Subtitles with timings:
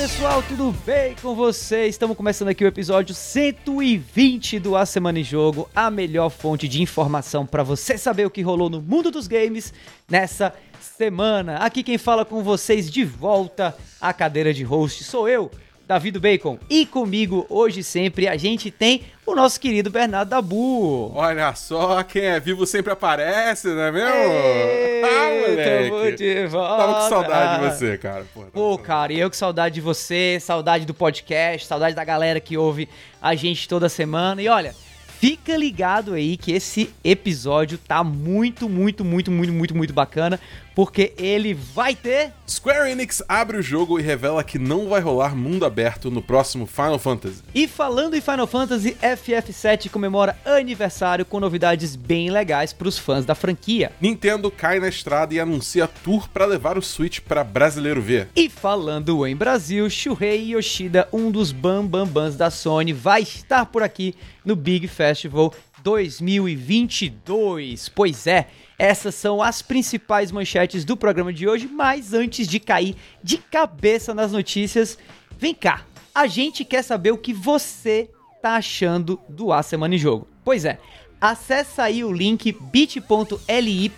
[0.00, 1.90] pessoal, tudo bem com vocês?
[1.90, 6.80] Estamos começando aqui o episódio 120 do A Semana em Jogo, a melhor fonte de
[6.80, 9.74] informação para você saber o que rolou no mundo dos games
[10.10, 11.56] nessa semana.
[11.56, 15.50] Aqui quem fala com vocês de volta à cadeira de host sou eu,
[15.86, 16.58] Davi do Bacon.
[16.70, 19.02] E comigo, hoje sempre, a gente tem
[19.32, 21.12] o nosso querido Bernardo Dabu.
[21.14, 24.14] Olha só, quem é vivo sempre aparece, não é mesmo?
[24.14, 26.16] Ei, ah, moleque.
[26.16, 26.76] de volta.
[26.76, 28.26] Tava com saudade de você, cara.
[28.34, 32.40] Pô, Pô, cara, e eu que saudade de você, saudade do podcast, saudade da galera
[32.40, 32.88] que ouve
[33.22, 34.42] a gente toda semana.
[34.42, 34.74] E olha,
[35.20, 40.40] fica ligado aí que esse episódio tá muito, muito, muito, muito, muito, muito bacana,
[40.74, 45.36] porque ele vai ter Square Enix abre o jogo e revela que não vai rolar
[45.36, 47.44] mundo aberto no próximo Final Fantasy.
[47.54, 53.24] E falando em Final Fantasy, FF7 comemora aniversário com novidades bem legais para os fãs
[53.24, 53.92] da franquia.
[54.00, 58.28] Nintendo cai na estrada e anuncia tour pra levar o Switch pra brasileiro ver.
[58.34, 64.16] E falando em Brasil, Shuhei Yoshida, um dos bambambans da Sony, vai estar por aqui
[64.44, 67.88] no Big Festival 2022.
[67.88, 68.48] Pois é,
[68.80, 74.14] essas são as principais manchetes do programa de hoje, mas antes de cair de cabeça
[74.14, 74.96] nas notícias,
[75.38, 75.84] vem cá.
[76.14, 78.08] A gente quer saber o que você
[78.40, 80.26] tá achando do A Semana em Jogo.
[80.42, 80.78] Pois é,
[81.20, 83.92] acessa aí o link bit.ly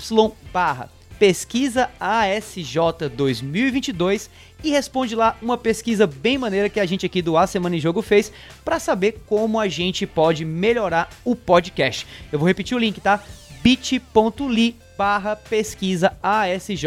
[0.53, 4.29] barra pesquisa ASJ 2022
[4.65, 7.81] e responde lá uma pesquisa bem maneira que a gente aqui do A Semana em
[7.81, 8.33] Jogo fez
[8.65, 12.05] para saber como a gente pode melhorar o podcast.
[12.33, 13.23] Eu vou repetir o link, tá?
[13.63, 16.85] bit.ly barra pesquisa ASJ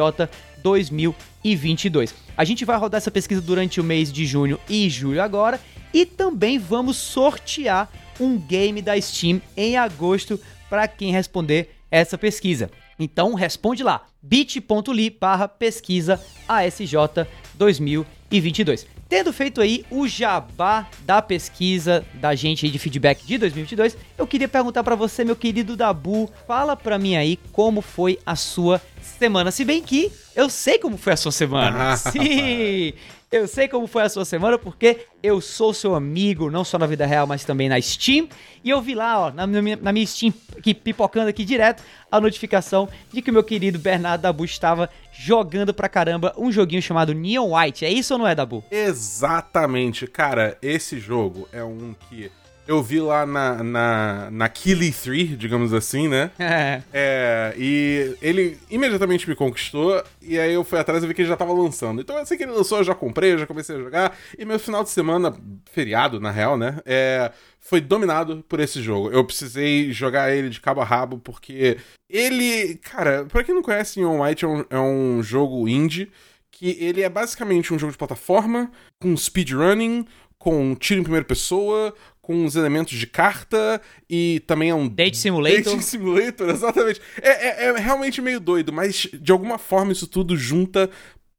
[0.62, 2.14] 2022.
[2.36, 5.60] A gente vai rodar essa pesquisa durante o mês de junho e julho agora
[5.94, 12.70] e também vamos sortear um game da Steam em agosto para quem responder essa pesquisa.
[13.00, 18.95] Então responde lá, bit.ly barra pesquisa ASJ 2022.
[19.08, 24.26] Tendo feito aí o jabá da pesquisa da gente aí de feedback de 2022, eu
[24.26, 28.82] queria perguntar pra você, meu querido Dabu, fala pra mim aí como foi a sua
[29.02, 29.52] semana.
[29.52, 31.96] Se bem que eu sei como foi a sua semana.
[31.98, 32.94] Sim!
[33.32, 36.86] Eu sei como foi a sua semana porque eu sou seu amigo, não só na
[36.86, 38.30] vida real, mas também na Steam.
[38.64, 42.22] E eu vi lá, ó, na minha, na minha Steam, aqui, pipocando aqui direto, a
[42.22, 47.14] notificação de que o meu querido Bernardo Dabu estava jogando pra caramba um joguinho chamado
[47.14, 47.84] Neon White.
[47.84, 48.64] É isso ou não é, Dabu?
[48.70, 52.32] Exatamente, cara, esse jogo é um que
[52.68, 56.32] eu vi lá na, na, na Killy 3, digamos assim, né?
[56.40, 56.84] É.
[56.94, 61.30] É, e ele imediatamente me conquistou, e aí eu fui atrás e vi que ele
[61.30, 62.02] já tava lançando.
[62.02, 64.60] Então assim que ele lançou, eu já comprei, eu já comecei a jogar, e meu
[64.60, 65.36] final de semana,
[65.72, 66.80] feriado na real, né?
[66.86, 69.10] É, foi dominado por esse jogo.
[69.10, 71.78] Eu precisei jogar ele de cabo a rabo, porque
[72.10, 76.12] ele, cara, pra quem não conhece, Neon White é um, é um jogo indie
[76.52, 78.72] que ele é basicamente um jogo de plataforma,
[79.02, 80.06] com speedrunning,
[80.38, 81.94] com tiro em primeira pessoa,
[82.26, 84.88] com uns elementos de carta e também é um.
[84.88, 85.64] Date Simulator.
[85.64, 87.00] Dating Simulator, exatamente.
[87.22, 90.90] É, é- é realmente meio doido, mas de alguma forma isso tudo junta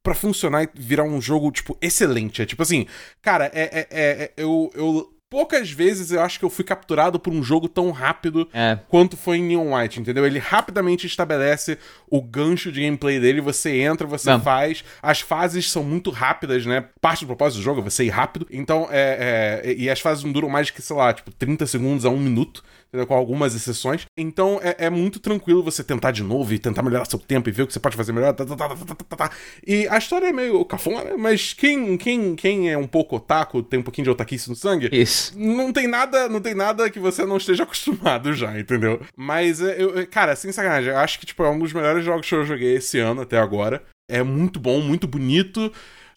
[0.03, 2.41] pra funcionar e virar um jogo, tipo, excelente.
[2.41, 2.87] É tipo assim,
[3.21, 5.13] cara, é, é- é- é- eu, eu.
[5.31, 8.79] Poucas vezes eu acho que eu fui capturado por um jogo tão rápido É.
[8.89, 10.25] quanto foi em Neon White, entendeu?
[10.25, 11.79] Ele rapidamente estabelece
[12.09, 14.41] o gancho de gameplay dele, você entra, você Não.
[14.41, 16.85] faz, as fases são muito rápidas, né?
[17.01, 20.23] Parte do propósito do jogo é você ir rápido, então é, é- E as fases
[20.23, 22.63] não duram mais que, sei lá, tipo, 30 segundos a um minuto.
[22.89, 23.05] entendeu?
[23.09, 24.07] Com algumas exceções.
[24.17, 27.53] Então é, é muito tranquilo você tentar de novo e tentar melhorar seu tempo e
[27.53, 28.33] ver o que você pode fazer melhor.
[28.33, 29.31] tá, tá, tá, tá, tá, tá, tá.
[29.67, 33.81] E a história é meio cafona, mas quem, quem, quem é um pouco otaku, tem
[33.81, 35.16] um pouquinho de otaquice no sangue, Isso.
[35.35, 39.01] Não tem nada, não tem nada que você não esteja acostumado já, entendeu?
[39.17, 42.29] Mas é, eu, cara, sem sacanagem, eu acho que tipo é um dos melhores jogos
[42.29, 43.83] que eu joguei esse ano até agora.
[44.09, 45.73] É muito bom, muito bonito.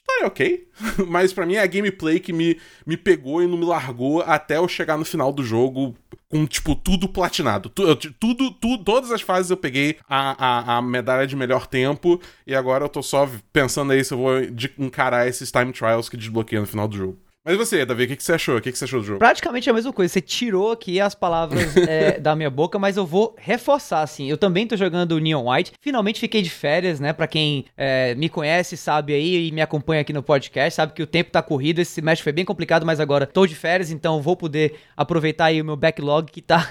[0.05, 0.67] Tá, é ok.
[1.07, 4.57] Mas pra mim é a gameplay que me, me pegou e não me largou até
[4.57, 5.95] eu chegar no final do jogo
[6.29, 7.69] com, tipo, tudo platinado.
[7.69, 11.67] Tu- eu- Tudo, tudo, todas as fases eu peguei a, a, a medalha de melhor
[11.67, 14.31] tempo e agora eu tô só pensando aí se eu vou
[14.79, 17.17] encarar esses time trials que desbloqueia no final do jogo.
[17.45, 18.57] Mas você, Davi, o que, que você achou?
[18.57, 19.19] O que, que você achou do jogo?
[19.19, 20.11] Praticamente a mesma coisa.
[20.11, 24.29] Você tirou aqui as palavras é, da minha boca, mas eu vou reforçar, assim.
[24.29, 25.71] Eu também tô jogando Neon White.
[25.81, 27.13] Finalmente fiquei de férias, né?
[27.13, 31.01] Pra quem é, me conhece, sabe aí e me acompanha aqui no podcast, sabe que
[31.01, 31.79] o tempo tá corrido.
[31.79, 35.61] Esse semestre foi bem complicado, mas agora tô de férias, então vou poder aproveitar aí
[35.61, 36.69] o meu backlog que tá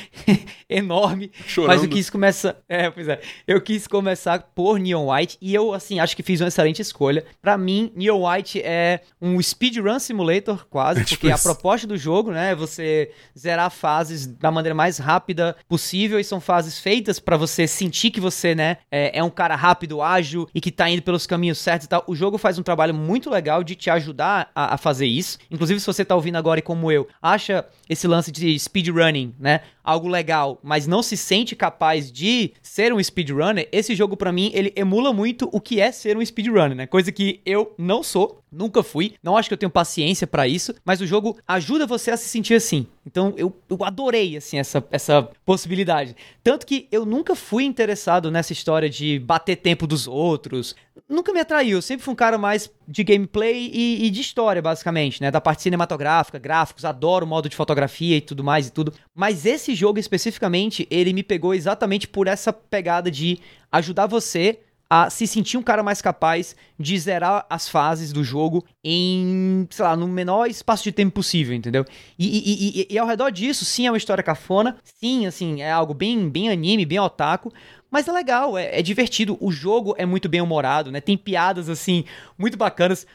[0.66, 1.30] enorme.
[1.46, 1.74] Chorando.
[1.74, 2.56] Mas eu quis começar.
[2.66, 3.20] É, pois é.
[3.46, 7.22] Eu quis começar por Neon White e eu, assim, acho que fiz uma excelente escolha.
[7.42, 11.86] Pra mim, Neon White é um speedrun speedrun simulator, quase, É tipo porque a proposta
[11.86, 16.78] do jogo, né, é você zerar fases da maneira mais rápida possível e são fases
[16.78, 20.70] feitas pra você sentir que você, né, é, é um cara rápido, ágil e que
[20.70, 22.04] tá indo pelos caminhos certos e tal.
[22.06, 25.38] O jogo faz um trabalho muito legal de te ajudar a, a fazer isso.
[25.50, 29.60] Inclusive, se você tá ouvindo agora e como eu, acha esse lance de speedrunning, né,
[29.82, 34.50] algo legal, mas não se sente capaz de ser um speedrunner, esse jogo pra mim,
[34.54, 36.86] ele emula muito o que é ser um speedrunner, né?
[36.86, 40.74] Coisa que eu não sou, nunca fui, não acho que eu tenho paciência pra isso,
[40.84, 42.86] mas o jogo ajuda você a se sentir assim.
[43.06, 46.14] Então eu, eu adorei, assim, essa, essa possibilidade.
[46.42, 50.74] Tanto que eu nunca fui interessado nessa história de bater tempo dos outros.
[51.08, 54.60] Nunca me atraiu, eu sempre fui um cara mais de gameplay e, e de história,
[54.60, 55.30] basicamente, né?
[55.30, 58.92] Da parte cinematográfica, gráficos, adoro o modo de fotografia e tudo mais e tudo.
[59.14, 63.38] Mas esse jogo especificamente, ele me pegou exatamente por essa pegada de
[63.72, 64.60] ajudar você
[64.92, 69.84] a se sentir um cara mais capaz de zerar as fases do jogo em, sei
[69.84, 71.84] lá, no menor espaço de tempo possível, entendeu?
[72.18, 75.70] E, e- e- e ao redor disso, sim, é uma história cafona, sim, assim, é
[75.70, 77.52] algo bem, bem anime, bem otaku,
[77.88, 79.38] mas é legal, é, é divertido.
[79.40, 81.00] O jogo é muito bem humorado, né?
[81.00, 82.04] Tem piadas, assim,
[82.36, 83.06] muito bacanas.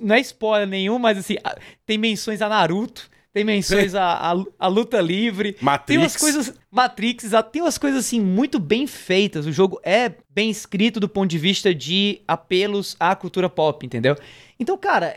[0.00, 1.36] Não é spoiler nenhum, mas, assim,
[1.86, 3.08] tem menções a Naruto.
[3.36, 5.58] Tem menções a, a, a luta livre.
[5.60, 5.86] Matrix.
[5.88, 6.54] Tem umas coisas.
[6.70, 7.30] Matrix.
[7.52, 9.44] Tem umas coisas assim muito bem feitas.
[9.44, 14.16] O jogo é bem escrito do ponto de vista de apelos à cultura pop, entendeu?
[14.58, 15.14] Então, cara,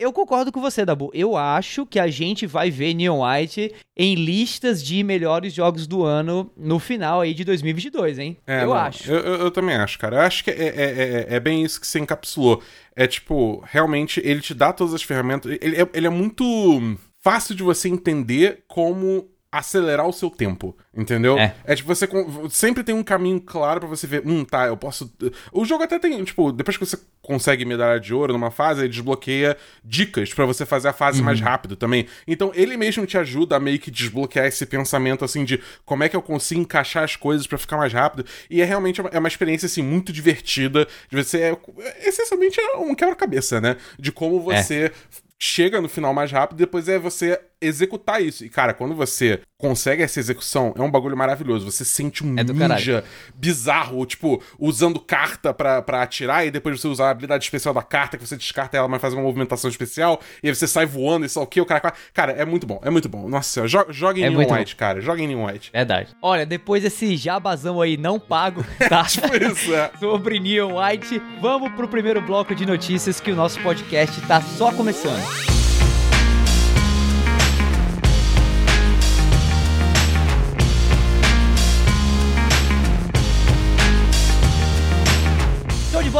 [0.00, 1.12] eu concordo com você, Dabu.
[1.14, 6.02] Eu acho que a gente vai ver Neon White em listas de melhores jogos do
[6.04, 8.36] ano no final aí de 2022, hein?
[8.48, 9.08] É, eu não, acho.
[9.08, 10.16] Eu, eu- também acho, cara.
[10.16, 12.60] Eu acho que é, é, é- é bem isso que você encapsulou.
[12.96, 15.56] É tipo, realmente, ele te dá todas as ferramentas.
[15.60, 21.36] Ele é, ele é muito fácil de você entender como acelerar o seu tempo, entendeu?
[21.36, 21.74] É.
[21.74, 22.08] tipo, você
[22.50, 25.12] sempre tem um caminho claro pra você ver, hum, tá, eu posso...
[25.50, 28.88] O jogo até tem, tipo, depois que você consegue medalha de ouro numa fase, ele
[28.88, 32.06] desbloqueia dicas pra você fazer a fase mais rápido também.
[32.28, 36.08] Então, ele mesmo te ajuda a meio que desbloquear esse pensamento, assim, de como é
[36.08, 38.24] que eu consigo encaixar as coisas pra ficar mais rápido.
[38.48, 41.38] E é realmente uma, é uma experiência, assim, muito divertida, de você...
[41.40, 43.76] É, essencialmente é um quebra-cabeça, né?
[43.98, 44.50] De como
[44.86, 44.92] É.
[45.40, 48.44] chega no final mais rápido, depois é você executar isso.
[48.44, 51.70] E, cara, quando você consegue essa execução, é um bagulho maravilhoso.
[51.70, 53.04] Você sente um É ninja
[53.34, 57.82] bizarro, tipo, usando carta pra, pra atirar, e depois você usa a habilidade especial da
[57.82, 61.26] carta, que você descarta ela, mas faz uma movimentação especial, e aí você sai voando
[61.26, 61.92] e só o que, o cara...
[62.14, 63.28] Cara, é muito bom, é muito bom.
[63.28, 65.00] Nossa senhora, jo joga em É Neon White, cara.
[65.00, 65.70] Joga em Neon White.
[65.72, 66.16] Verdade.
[66.22, 69.02] Olha, depois desse jabazão aí não pago, tá?
[69.02, 69.90] Isso, é.
[70.00, 74.72] sobre Neon White, vamos pro primeiro bloco de notícias que o nosso podcast tá só
[74.72, 75.49] começando.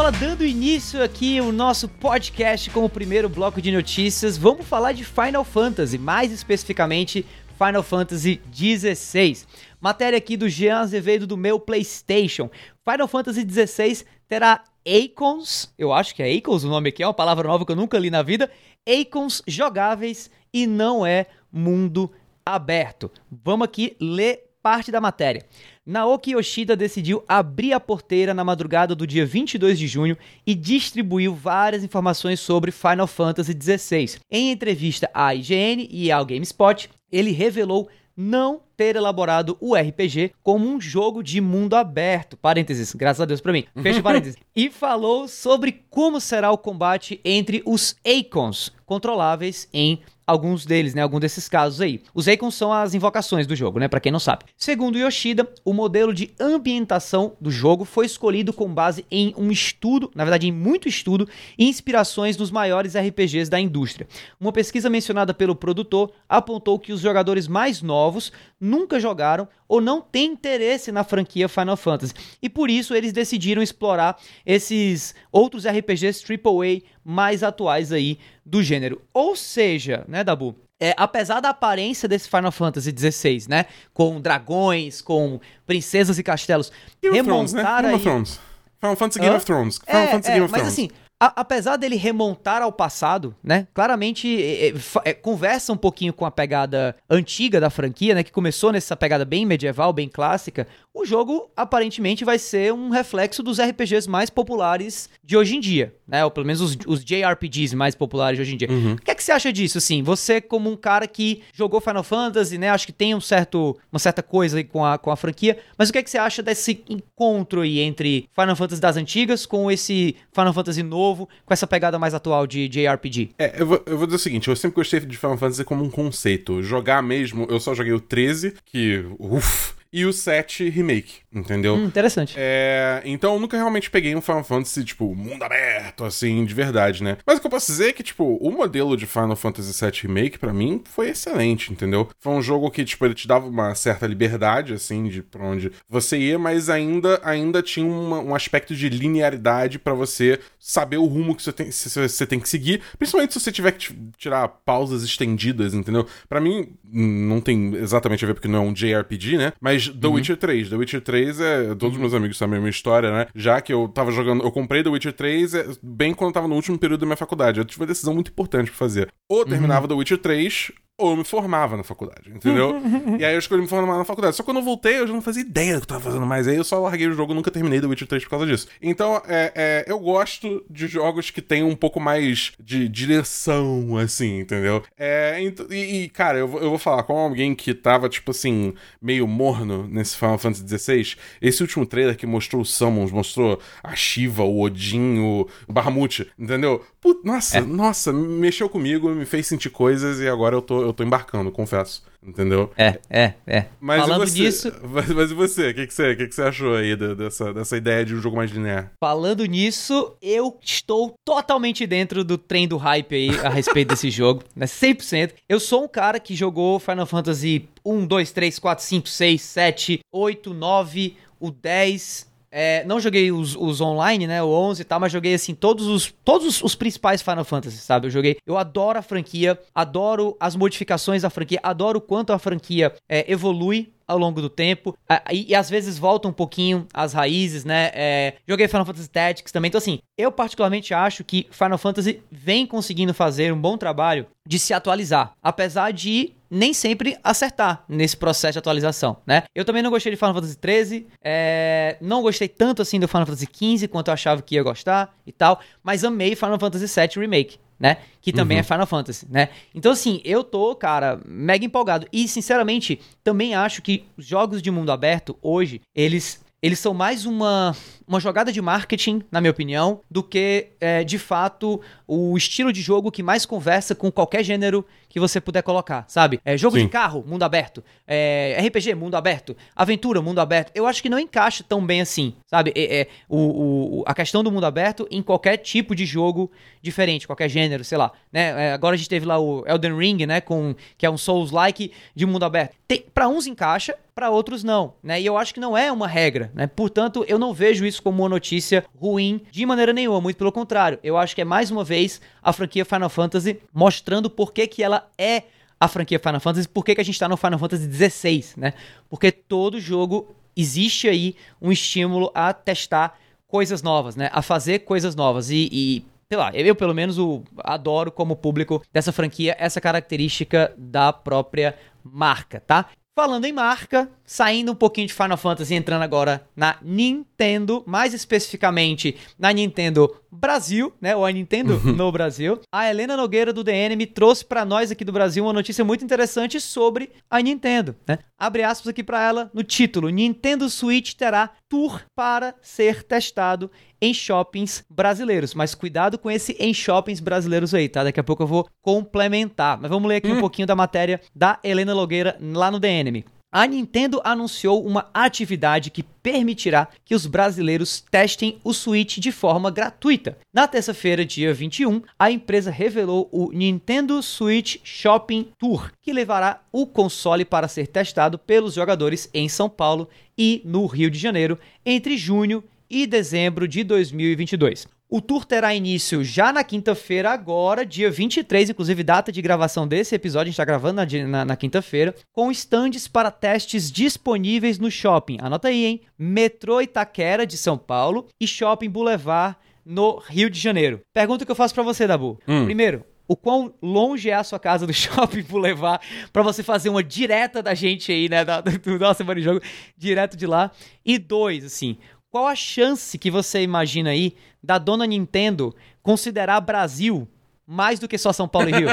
[0.00, 4.92] Bola, dando início aqui o nosso podcast com o primeiro bloco de notícias, vamos falar
[4.92, 7.26] de Final Fantasy, mais especificamente
[7.58, 9.44] Final Fantasy XVI.
[9.78, 12.48] Matéria aqui do Jean Azevedo do meu PlayStation.
[12.82, 17.12] Final Fantasy XVI terá Icons, eu acho que é Icons o nome aqui, é uma
[17.12, 18.50] palavra nova que eu nunca li na vida,
[18.86, 22.10] Icons jogáveis e não é mundo
[22.42, 23.10] aberto.
[23.30, 25.44] Vamos aqui ler parte da matéria.
[25.86, 30.16] Naoki Yoshida decidiu abrir a porteira na madrugada do dia 22 de junho
[30.46, 34.20] e distribuiu várias informações sobre Final Fantasy XVI.
[34.30, 40.68] Em entrevista à IGN e ao GameSpot, ele revelou não ter elaborado o RPG como
[40.68, 45.26] um jogo de mundo aberto, parênteses, graças a Deus pra mim, fecha parênteses, e falou
[45.26, 51.48] sobre como será o combate entre os Icons, controláveis em alguns deles, né, algum desses
[51.48, 52.00] casos aí.
[52.14, 54.44] Os Icons são as invocações do jogo, né, para quem não sabe.
[54.56, 60.10] Segundo Yoshida, o modelo de ambientação do jogo foi escolhido com base em um estudo,
[60.14, 64.06] na verdade em muito estudo e inspirações dos maiores RPGs da indústria.
[64.38, 70.00] Uma pesquisa mencionada pelo produtor apontou que os jogadores mais novos nunca jogaram ou não
[70.00, 72.12] têm interesse na franquia Final Fantasy.
[72.42, 79.00] E por isso eles decidiram explorar esses outros RPGs AAA mais atuais aí do gênero.
[79.12, 80.54] Ou seja, né, Dabu?
[80.82, 83.66] É, apesar da aparência desse Final Fantasy XVI, né?
[83.92, 87.60] Com dragões, com princesas e castelos, Game of Thrones, né?
[87.62, 87.96] remontar Game aí...
[87.96, 88.40] of Thrones.
[88.80, 89.36] Final Fantasy Game Hã?
[89.36, 89.78] of Thrones.
[89.86, 90.72] Final É, Fantasy é, Game of mas Thrones.
[90.72, 90.90] assim,
[91.22, 93.68] a- apesar dele remontar ao passado, né?
[93.74, 98.22] Claramente é, é, é, conversa um pouquinho com a pegada antiga da franquia, né?
[98.22, 100.66] Que começou nessa pegada bem medieval, bem clássica.
[100.92, 105.94] O jogo aparentemente vai ser um reflexo dos RPGs mais populares de hoje em dia,
[106.06, 106.24] né?
[106.24, 108.70] Ou pelo menos os, os JRPGs mais populares de hoje em dia.
[108.70, 108.94] Uhum.
[108.94, 110.02] O que é que você acha disso, assim?
[110.02, 112.70] Você como um cara que jogou Final Fantasy, né?
[112.70, 115.58] Acho que tem um certo, uma certa coisa aí com a, com a franquia.
[115.78, 119.46] Mas o que é que você acha desse encontro aí entre Final Fantasy das antigas
[119.46, 123.30] com esse Final Fantasy novo com essa pegada mais atual de JRPG?
[123.38, 125.84] É, eu vou, eu vou dizer o seguinte, eu sempre gostei de Final Fantasy como
[125.84, 126.60] um conceito.
[126.62, 131.74] Jogar mesmo, eu só joguei o 13, que, uff, e o 7 Remake, entendeu?
[131.74, 132.34] Hum, interessante.
[132.36, 137.02] É, então eu nunca realmente peguei um Final Fantasy, tipo, mundo aberto, assim, de verdade,
[137.02, 137.16] né?
[137.26, 140.02] Mas o que eu posso dizer é que, tipo, o modelo de Final Fantasy VII
[140.02, 142.08] Remake, para mim, foi excelente, entendeu?
[142.20, 145.72] Foi um jogo que, tipo, ele te dava uma certa liberdade, assim, de pra onde
[145.88, 151.06] você ia, mas ainda, ainda tinha uma, um aspecto de linearidade para você saber o
[151.06, 155.02] rumo que você tem, você tem que seguir, principalmente se você tiver que tirar pausas
[155.02, 156.06] estendidas, entendeu?
[156.28, 159.52] Para mim, não tem exatamente a ver porque não é um JRPG, né?
[159.60, 160.14] Mas The uhum.
[160.14, 160.70] Witcher 3.
[160.70, 161.74] The Witcher 3 é.
[161.74, 163.26] Todos os meus amigos sabem a minha história, né?
[163.34, 164.42] Já que eu tava jogando.
[164.42, 167.16] Eu comprei The Witcher 3 é, bem quando eu tava no último período da minha
[167.16, 167.58] faculdade.
[167.58, 169.12] Eu tive uma decisão muito importante pra fazer.
[169.28, 169.88] Ou terminava uhum.
[169.88, 172.80] The Witcher 3, ou eu me formava na faculdade, entendeu?
[173.18, 174.36] e aí eu escolhi me formar na faculdade.
[174.36, 176.26] Só que quando eu voltei, eu já não fazia ideia do que eu tava fazendo
[176.26, 176.46] mais.
[176.46, 178.68] Aí eu só larguei o jogo, nunca terminei The Witcher 3 por causa disso.
[178.82, 184.40] Então, é, é, eu gosto de jogos que tem um pouco mais de direção, assim,
[184.40, 184.82] entendeu?
[184.98, 185.40] É,
[185.70, 189.88] e, e, cara, eu, eu vou falar, como alguém que tava, tipo assim, meio morno
[189.88, 194.60] nesse Final Fantasy XVI, esse último trailer que mostrou o Summons, mostrou a Shiva, o
[194.60, 196.84] Odin, o Bahamut, entendeu?
[197.00, 197.60] Put, nossa, é.
[197.62, 202.02] nossa, mexeu comigo, me fez sentir coisas e agora eu tô, eu tô embarcando, confesso.
[202.22, 202.70] Entendeu?
[202.76, 203.66] É, é, é.
[203.80, 204.70] Mas Falando e nisso.
[204.84, 205.70] Mas, mas, e você?
[205.70, 208.36] O que, que, você, que, que você achou aí dessa, dessa ideia de um jogo
[208.36, 208.92] mais linear?
[209.00, 214.42] Falando nisso, eu estou totalmente dentro do trem do hype aí a respeito desse jogo,
[214.54, 214.66] né?
[214.66, 215.32] 100%.
[215.48, 220.00] Eu sou um cara que jogou Final Fantasy 1, 2, 3, 4, 5, 6, 7,
[220.12, 224.42] 8, 9, o 10, é, não joguei os, os, online, né?
[224.42, 227.78] O 11 e tal, mas joguei assim todos os todos os, os, principais Final Fantasy,
[227.78, 228.06] sabe?
[228.06, 228.36] Eu joguei.
[228.44, 233.92] Eu adoro a franquia, adoro as modificações da franquia, adoro quanto a franquia é, evolui
[234.10, 234.96] ao longo do tempo.
[235.32, 237.90] E, e, às vezes volta um pouquinho às raízes, né?
[237.94, 239.68] É, joguei Final Fantasy Tactics também.
[239.68, 244.58] Então, assim, eu particularmente acho que Final Fantasy vem conseguindo fazer um bom trabalho de
[244.58, 245.32] se atualizar.
[245.42, 249.44] Apesar de nem sempre acertar nesse processo de atualização, né?
[249.54, 251.96] Eu também não gostei de Final Fantasy XIII, é...
[252.00, 255.30] não gostei tanto assim do Final Fantasy XV quanto eu achava que ia gostar e
[255.30, 257.96] tal, mas amei Final Fantasy VII Remake né?
[258.20, 258.60] Que também uhum.
[258.60, 259.48] é Final Fantasy, né?
[259.74, 262.06] Então, assim, eu tô, cara, mega empolgado.
[262.12, 267.24] E, sinceramente, também acho que os jogos de mundo aberto, hoje, eles eles são mais
[267.24, 267.74] uma,
[268.10, 272.82] uma jogada de marketing, na minha opinião, do que, é, de fato, o estilo de
[272.82, 276.40] jogo que mais conversa com qualquer gênero que você puder colocar, sabe?
[276.44, 276.84] É, jogo Sim.
[276.84, 277.84] de carro, mundo aberto.
[278.06, 279.56] É, RPG, mundo aberto.
[279.76, 280.72] Aventura, mundo aberto.
[280.74, 282.72] Eu acho que não encaixa tão bem assim, sabe?
[282.74, 286.50] É, é o, o, a questão do mundo aberto em qualquer tipo de jogo
[286.82, 288.10] diferente, qualquer gênero, sei lá.
[288.32, 288.68] Né?
[288.68, 290.40] É, agora a gente teve lá o Elden Ring, né?
[290.40, 292.76] Com, que é um Souls-like de mundo aberto.
[293.14, 295.20] Pra uns encaixa, para outros não, né?
[295.20, 296.66] E eu acho que não é uma regra, né?
[296.66, 300.98] Portanto, eu não vejo isso como uma notícia ruim de maneira nenhuma, muito pelo contrário.
[301.02, 304.82] Eu acho que é mais uma vez a franquia Final Fantasy mostrando por que, que
[304.82, 305.44] ela é
[305.78, 308.74] a franquia Final Fantasy, por que, que a gente tá no Final Fantasy XVI, né?
[309.08, 314.28] Porque todo jogo existe aí um estímulo a testar coisas novas, né?
[314.32, 315.50] A fazer coisas novas.
[315.50, 320.72] E, e sei lá, eu pelo menos o, adoro como público dessa franquia essa característica
[320.76, 322.86] da própria marca, tá?
[323.20, 329.14] Falando em marca, saindo um pouquinho de Final Fantasy, entrando agora na Nintendo, mais especificamente
[329.38, 331.16] na Nintendo Brasil, né?
[331.16, 331.92] Ou a Nintendo uhum.
[331.92, 332.60] no Brasil.
[332.72, 336.04] A Helena Nogueira do DN me trouxe para nós aqui do Brasil uma notícia muito
[336.04, 338.18] interessante sobre a Nintendo, né?
[338.38, 343.70] Abre aspas aqui para ela no título: Nintendo Switch terá tour para ser testado
[344.00, 345.54] em shoppings brasileiros.
[345.54, 348.04] Mas cuidado com esse em shoppings brasileiros aí, tá?
[348.04, 349.78] Daqui a pouco eu vou complementar.
[349.80, 350.36] Mas vamos ler aqui hum.
[350.36, 355.90] um pouquinho da matéria da Helena Nogueira lá no DN a Nintendo anunciou uma atividade
[355.90, 360.38] que permitirá que os brasileiros testem o Switch de forma gratuita.
[360.52, 366.86] Na terça-feira, dia 21, a empresa revelou o Nintendo Switch Shopping Tour, que levará o
[366.86, 372.16] console para ser testado pelos jogadores em São Paulo e no Rio de Janeiro entre
[372.16, 374.88] junho e dezembro de 2022.
[375.08, 380.14] O tour terá início já na quinta-feira, agora, dia 23, inclusive data de gravação desse
[380.14, 384.90] episódio, a gente está gravando na, na, na quinta-feira, com estandes para testes disponíveis no
[384.90, 385.38] shopping.
[385.40, 386.00] Anota aí, hein?
[386.18, 391.00] Metrô Itaquera de São Paulo e Shopping Boulevard no Rio de Janeiro.
[391.12, 392.38] Pergunta que eu faço para você, Dabu.
[392.46, 392.64] Hum.
[392.64, 397.02] Primeiro, o quão longe é a sua casa do shopping Boulevard para você fazer uma
[397.02, 399.60] direta da gente aí, né, da, do nosso semana de jogo,
[399.96, 400.70] direto de lá.
[401.04, 401.96] E dois, assim,
[402.30, 407.26] qual a chance que você imagina aí da dona Nintendo considerar Brasil
[407.70, 408.88] mais do que só São Paulo e Rio?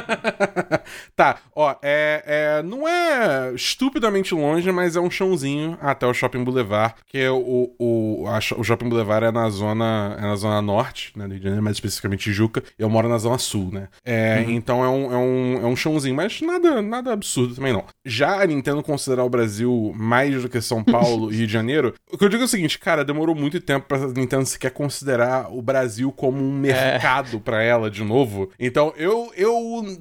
[1.16, 6.44] tá, ó, é, é, não é estupidamente longe, mas é um chãozinho até o Shopping
[6.44, 10.62] Boulevard, que é o, o, a, o Shopping Boulevard é na zona, é na zona
[10.62, 13.72] norte, né, do Rio de Janeiro, mais especificamente Juca, e eu moro na zona sul,
[13.72, 13.88] né?
[14.06, 14.52] É, uhum.
[14.52, 17.84] Então é um, é, um, é um chãozinho, mas nada, nada absurdo também não.
[18.06, 21.96] Já a Nintendo considerar o Brasil mais do que São Paulo e Rio de Janeiro,
[22.12, 25.52] o que eu digo é o seguinte, cara, demorou muito tempo pra Nintendo sequer considerar
[25.52, 27.40] o Brasil como um mercado é.
[27.40, 28.52] para ela de novo.
[28.68, 29.58] Então eu, eu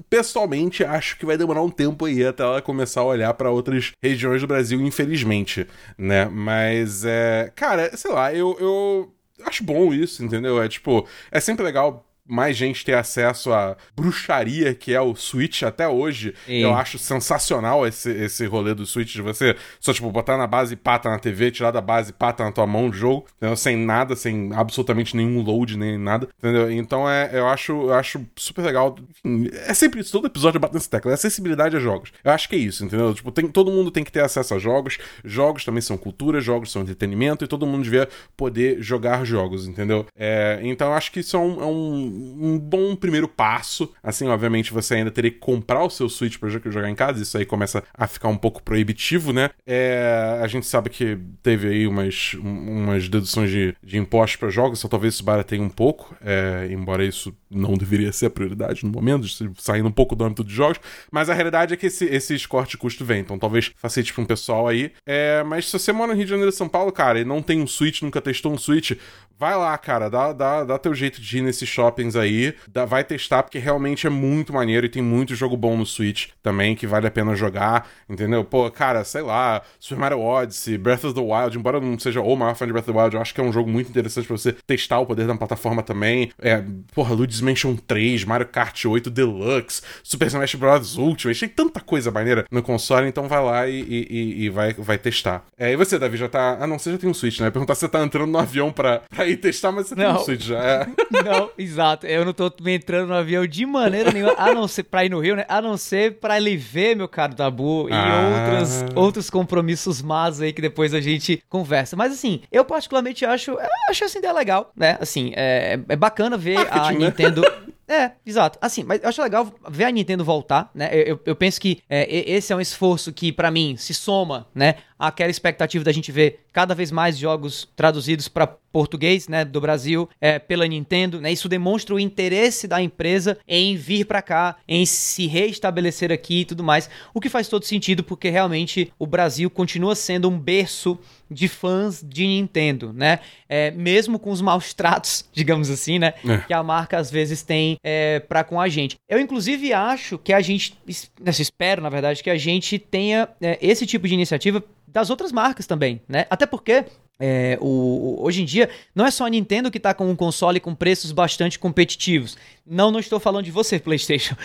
[0.09, 3.91] pessoalmente acho que vai demorar um tempo aí até ela começar a olhar para outras
[4.03, 5.65] regiões do Brasil, infelizmente,
[5.97, 6.25] né?
[6.25, 9.13] Mas é, cara, sei lá, eu, eu
[9.45, 10.61] acho bom isso, entendeu?
[10.61, 15.63] É tipo, é sempre legal mais gente ter acesso à bruxaria que é o Switch
[15.63, 16.33] até hoje.
[16.47, 20.73] Eu acho sensacional esse, esse rolê do Switch de você só, tipo, botar na base
[20.73, 23.55] e pata na TV, tirar da base e pata na tua mão o jogo, entendeu?
[23.55, 26.71] Sem nada, sem absolutamente nenhum load, nem nada, entendeu?
[26.71, 28.95] Então é, eu acho, eu acho super legal.
[29.09, 32.11] Enfim, é sempre isso, todo episódio bate nessa tecla, é acessibilidade a jogos.
[32.23, 33.13] Eu acho que é isso, entendeu?
[33.13, 36.71] Tipo, tem, todo mundo tem que ter acesso a jogos, jogos também são cultura, jogos
[36.71, 40.05] são entretenimento e todo mundo devia poder jogar jogos, entendeu?
[40.15, 43.91] É, então eu acho que isso é um, é um um bom primeiro passo.
[44.01, 47.37] Assim, obviamente, você ainda teria que comprar o seu Switch para jogar em casa, isso
[47.37, 49.49] aí começa a ficar um pouco proibitivo, né?
[49.65, 54.79] É, a gente sabe que teve aí umas, umas deduções de, de impostos para jogos,
[54.79, 58.91] só talvez isso barateie um pouco, é, embora isso não deveria ser a prioridade no
[58.91, 60.79] momento, saindo um pouco do âmbito de jogos,
[61.11, 64.23] mas a realidade é que esse, esses cortes de custo vem, então talvez facilite para
[64.23, 64.91] um pessoal aí.
[65.05, 67.61] É, mas se você mora no Rio de Janeiro São Paulo, cara, e não tem
[67.61, 68.91] um Switch, nunca testou um Switch,
[69.37, 73.03] vai lá, cara, dá, dá, dá teu jeito de ir nesses shoppings aí, dá, vai
[73.03, 76.87] testar, porque realmente é muito maneiro e tem muito jogo bom no Switch também, que
[76.87, 78.43] vale a pena jogar, entendeu?
[78.43, 82.21] Pô, cara, sei lá, Super Mario Odyssey, Breath of the Wild, embora eu não seja
[82.21, 83.89] o maior fã de Breath of the Wild, eu acho que é um jogo muito
[83.89, 86.31] interessante pra você testar o poder da plataforma também.
[86.39, 90.97] É, porra, Luigi's Mansion 3, Mario Kart 8 Deluxe, Super Smash Bros.
[90.97, 94.97] Ultimate, tem tanta coisa maneira no console, então vai lá e, e, e vai, vai
[94.97, 95.45] testar.
[95.57, 96.57] É, e você, Davi, já tá...
[96.59, 97.49] Ah, não, você já tem um Switch, né?
[97.49, 100.13] Perguntar se você tá entrando no avião pra, pra ir testar, mas você não.
[100.13, 100.63] tem um Switch já.
[100.63, 100.87] É.
[101.23, 101.96] Não, exato.
[102.03, 105.19] Eu não tô entrando no avião de maneira nenhuma, a não ser pra ir no
[105.19, 105.45] Rio, né?
[105.47, 108.51] A não ser pra ele ver, meu caro Tabu, e ah.
[108.51, 111.95] outros, outros compromissos más aí que depois a gente conversa.
[111.95, 114.97] Mas assim, eu particularmente acho, eu acho essa ideia legal, né?
[114.99, 117.67] Assim, é, é bacana ver Marketing, a né?
[117.87, 118.59] É, exato.
[118.61, 120.89] Assim, mas eu acho legal ver a Nintendo voltar, né?
[120.93, 124.75] Eu, eu penso que é, esse é um esforço que, para mim, se soma, né?
[124.99, 129.45] Àquela expectativa da gente ver cada vez mais jogos traduzidos para português, né?
[129.45, 131.31] Do Brasil, é, pela Nintendo, né?
[131.31, 136.45] Isso demonstra o interesse da empresa em vir para cá, em se reestabelecer aqui e
[136.45, 136.89] tudo mais.
[137.13, 142.03] O que faz todo sentido, porque realmente o Brasil continua sendo um berço de fãs
[142.03, 143.19] de Nintendo, né?
[143.47, 146.13] É, mesmo com os maus tratos, digamos assim, né?
[146.27, 146.37] É.
[146.39, 148.97] Que a marca às vezes tem é, para com a gente.
[149.07, 150.77] Eu, inclusive, acho que a gente,
[151.19, 155.31] nessa espero, na verdade, que a gente tenha é, esse tipo de iniciativa das outras
[155.31, 156.25] marcas também, né?
[156.29, 156.85] Até porque
[157.19, 160.59] é, o, hoje em dia, não é só a Nintendo que está com um console
[160.59, 162.37] com preços bastante competitivos.
[162.65, 164.35] Não, não estou falando de você, PlayStation.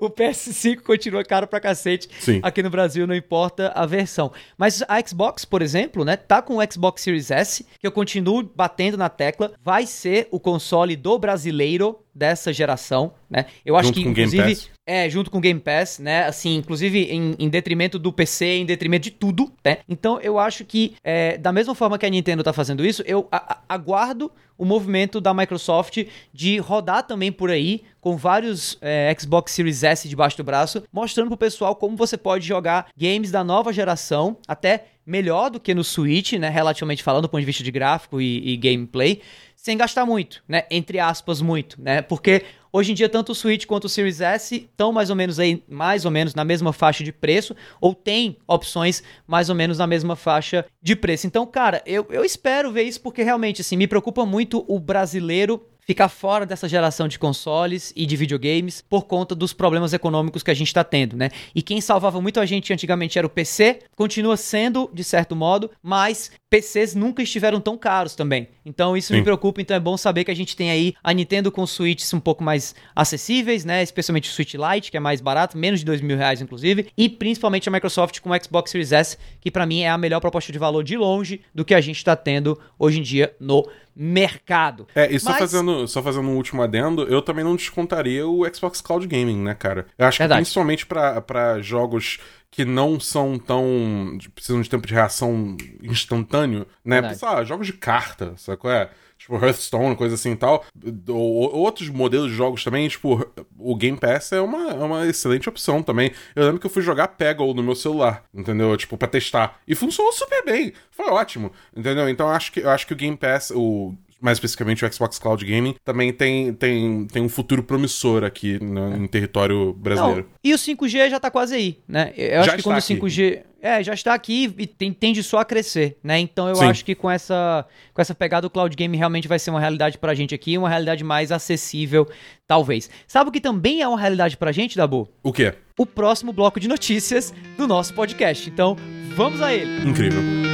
[0.00, 2.40] o PS5 continua caro pra cacete Sim.
[2.42, 4.32] aqui no Brasil, não importa a versão.
[4.56, 8.42] Mas a Xbox, por exemplo, né, tá com o Xbox Series S, que eu continuo
[8.42, 13.46] batendo na tecla, vai ser o console do brasileiro dessa geração, né?
[13.64, 16.24] Eu acho junto que, inclusive, é, junto com o Game Pass, né?
[16.24, 19.78] Assim, inclusive em, em, detrimento do PC, em detrimento de tudo, né?
[19.88, 23.28] Então eu acho que, é, da mesma forma que a Nintendo tá fazendo isso, eu
[23.30, 29.14] a, a, aguardo o movimento da Microsoft de rodar também por aí com vários é,
[29.18, 33.42] Xbox Series S debaixo do braço, mostrando pro pessoal como você pode jogar games da
[33.42, 36.48] nova geração, até melhor do que no Switch, né?
[36.48, 39.22] Relativamente falando, do ponto de vista de gráfico e, e gameplay
[39.62, 40.62] sem gastar muito, né?
[40.70, 42.00] Entre aspas, muito, né?
[42.00, 45.38] Porque hoje em dia tanto o Switch quanto o Series S estão mais ou menos
[45.38, 49.76] aí, mais ou menos na mesma faixa de preço, ou tem opções mais ou menos
[49.76, 51.26] na mesma faixa de preço.
[51.26, 55.62] Então, cara, eu, eu espero ver isso porque realmente, assim, me preocupa muito o brasileiro
[55.90, 60.50] ficar fora dessa geração de consoles e de videogames por conta dos problemas econômicos que
[60.52, 61.30] a gente está tendo, né?
[61.52, 65.68] E quem salvava muito a gente antigamente era o PC, continua sendo de certo modo,
[65.82, 68.46] mas PCs nunca estiveram tão caros também.
[68.64, 69.14] Então isso Sim.
[69.14, 72.14] me preocupa, então é bom saber que a gente tem aí a Nintendo com Switches
[72.14, 73.82] um pouco mais acessíveis, né?
[73.82, 77.08] Especialmente o Switch Lite, que é mais barato, menos de dois mil reais inclusive, e
[77.08, 80.52] principalmente a Microsoft com o Xbox Series S, que para mim é a melhor proposta
[80.52, 84.86] de valor de longe do que a gente está tendo hoje em dia no mercado.
[84.94, 85.38] É, e só, Mas...
[85.38, 89.54] fazendo, só fazendo um último adendo, eu também não descontaria o Xbox Cloud Gaming, né,
[89.54, 89.86] cara?
[89.98, 90.40] Eu acho Verdade.
[90.40, 92.18] que principalmente para jogos
[92.50, 94.18] que não são tão.
[94.34, 97.00] precisam de tempo de reação instantâneo, né?
[97.00, 97.18] Verdade.
[97.18, 98.70] Sei lá, jogos de carta, sacou?
[98.70, 98.90] É?
[99.20, 100.64] Tipo, Hearthstone, coisa assim e tal.
[101.08, 105.46] Ou, outros modelos de jogos também, tipo, o Game Pass é uma, é uma excelente
[105.46, 106.10] opção também.
[106.34, 108.74] Eu lembro que eu fui jogar Peggle no meu celular, entendeu?
[108.78, 109.60] Tipo, pra testar.
[109.68, 110.72] E funcionou super bem.
[110.90, 112.08] Foi ótimo, entendeu?
[112.08, 115.18] Então eu acho que, eu acho que o Game Pass, o mais especificamente o Xbox
[115.18, 120.22] Cloud Gaming, também tem, tem, tem um futuro promissor aqui no, em território brasileiro.
[120.22, 122.12] Não, e o 5G já tá quase aí, né?
[122.16, 123.42] Eu Já acho que quando o está aqui.
[123.60, 123.62] 5G.
[123.62, 126.18] É, já está aqui e tende só a crescer, né?
[126.18, 126.64] Então eu Sim.
[126.66, 129.98] acho que com essa, com essa pegada o cloud game realmente vai ser uma realidade
[129.98, 132.08] pra gente aqui, uma realidade mais acessível,
[132.46, 132.90] talvez.
[133.06, 135.08] Sabe o que também é uma realidade pra gente, Dabu?
[135.22, 135.54] O quê?
[135.78, 138.48] O próximo bloco de notícias do nosso podcast.
[138.48, 138.76] Então,
[139.14, 139.88] vamos a ele.
[139.88, 140.49] Incrível.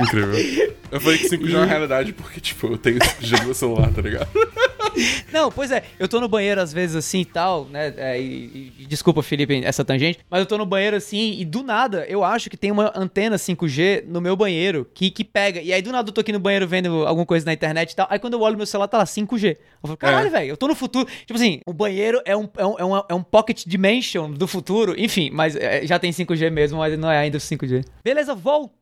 [0.00, 0.74] Incrível.
[0.90, 3.92] Eu falei que 5G é uma realidade porque, tipo, eu tenho 5G no meu celular,
[3.92, 4.28] tá ligado?
[5.32, 7.92] Não, pois é, eu tô no banheiro às vezes assim e tal, né?
[7.96, 11.62] é, e, e- desculpa, Felipe, essa tangente, mas eu tô no banheiro assim e do
[11.62, 15.60] nada eu acho que tem uma antena 5G no meu banheiro que, que pega.
[15.60, 17.96] E aí do nada eu tô aqui no banheiro vendo alguma coisa na internet e
[17.96, 18.06] tal.
[18.10, 19.50] Aí quando eu olho meu celular, tá lá 5G.
[19.50, 20.30] Eu falo, caralho, É.
[20.30, 21.06] velho, eu tô no futuro.
[21.26, 24.48] Tipo assim, o banheiro é um, é um, é uma- é um pocket dimension do
[24.48, 24.94] futuro.
[24.98, 27.84] Enfim, mas é, já tem 5G mesmo, mas não é ainda 5G.
[28.02, 28.34] Beleza,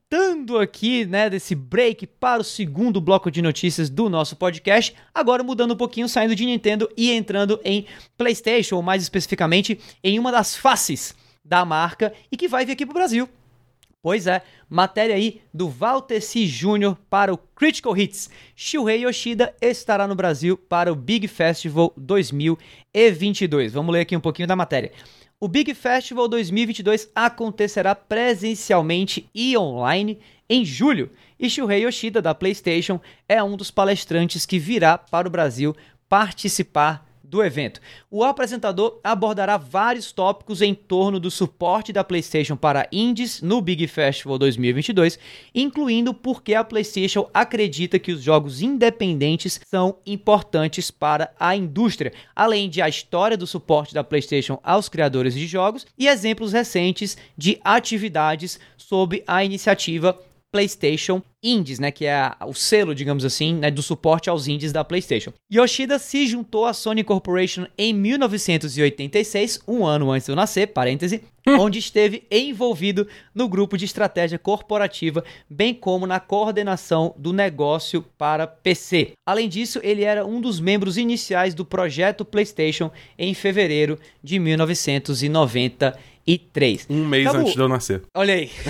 [0.09, 4.95] voltando aqui, né, desse break para o segundo bloco de notícias do nosso podcast.
[5.13, 10.19] Agora mudando um pouquinho, saindo de Nintendo e entrando em PlayStation, ou mais especificamente em
[10.19, 11.15] uma das faces
[11.45, 13.29] da marca e que vai vir aqui pro Brasil.
[14.01, 15.73] Pois é, matéria aí do
[16.21, 16.47] C.
[16.47, 16.95] Jr.
[17.11, 18.31] para o Critical Hits.
[18.55, 23.73] Shuhei Yoshida estará no Brasil para o Big Festival 2022.
[23.73, 24.93] Vamos ler aqui um pouquinho da matéria.
[25.39, 30.19] O Big Festival 2022 acontecerá presencialmente e online
[30.49, 31.11] em julho.
[31.39, 35.77] E Shuhei Yoshida, da PlayStation, é um dos palestrantes que virá para o Brasil
[36.09, 37.81] participar do evento.
[38.11, 43.87] O apresentador abordará vários tópicos em torno do suporte da PlayStation para indies no Big
[43.87, 45.19] Festival 2022,
[45.55, 52.13] incluindo por que a PlayStation acredita que os jogos independentes são importantes para a indústria,
[52.35, 57.17] além de a história do suporte da PlayStation aos criadores de jogos e exemplos recentes
[57.37, 60.19] de atividades sob a iniciativa
[60.57, 64.73] PlayStation Indies, né, que é a- o selo, digamos assim, né, do suporte aos indies
[64.73, 65.33] da PlayStation.
[65.53, 71.21] Yoshida se juntou à Sony Corporation em 1986, um ano antes de eu nascer, parêntese,
[71.47, 78.47] onde esteve envolvido no grupo de estratégia corporativa, bem como na coordenação do negócio para
[78.47, 79.13] PC.
[79.29, 86.87] Além disso, ele era um dos membros iniciais do projeto PlayStation em fevereiro de 1993.
[86.91, 88.03] Um mês antes de eu nascer.
[88.17, 88.51] Olha aí.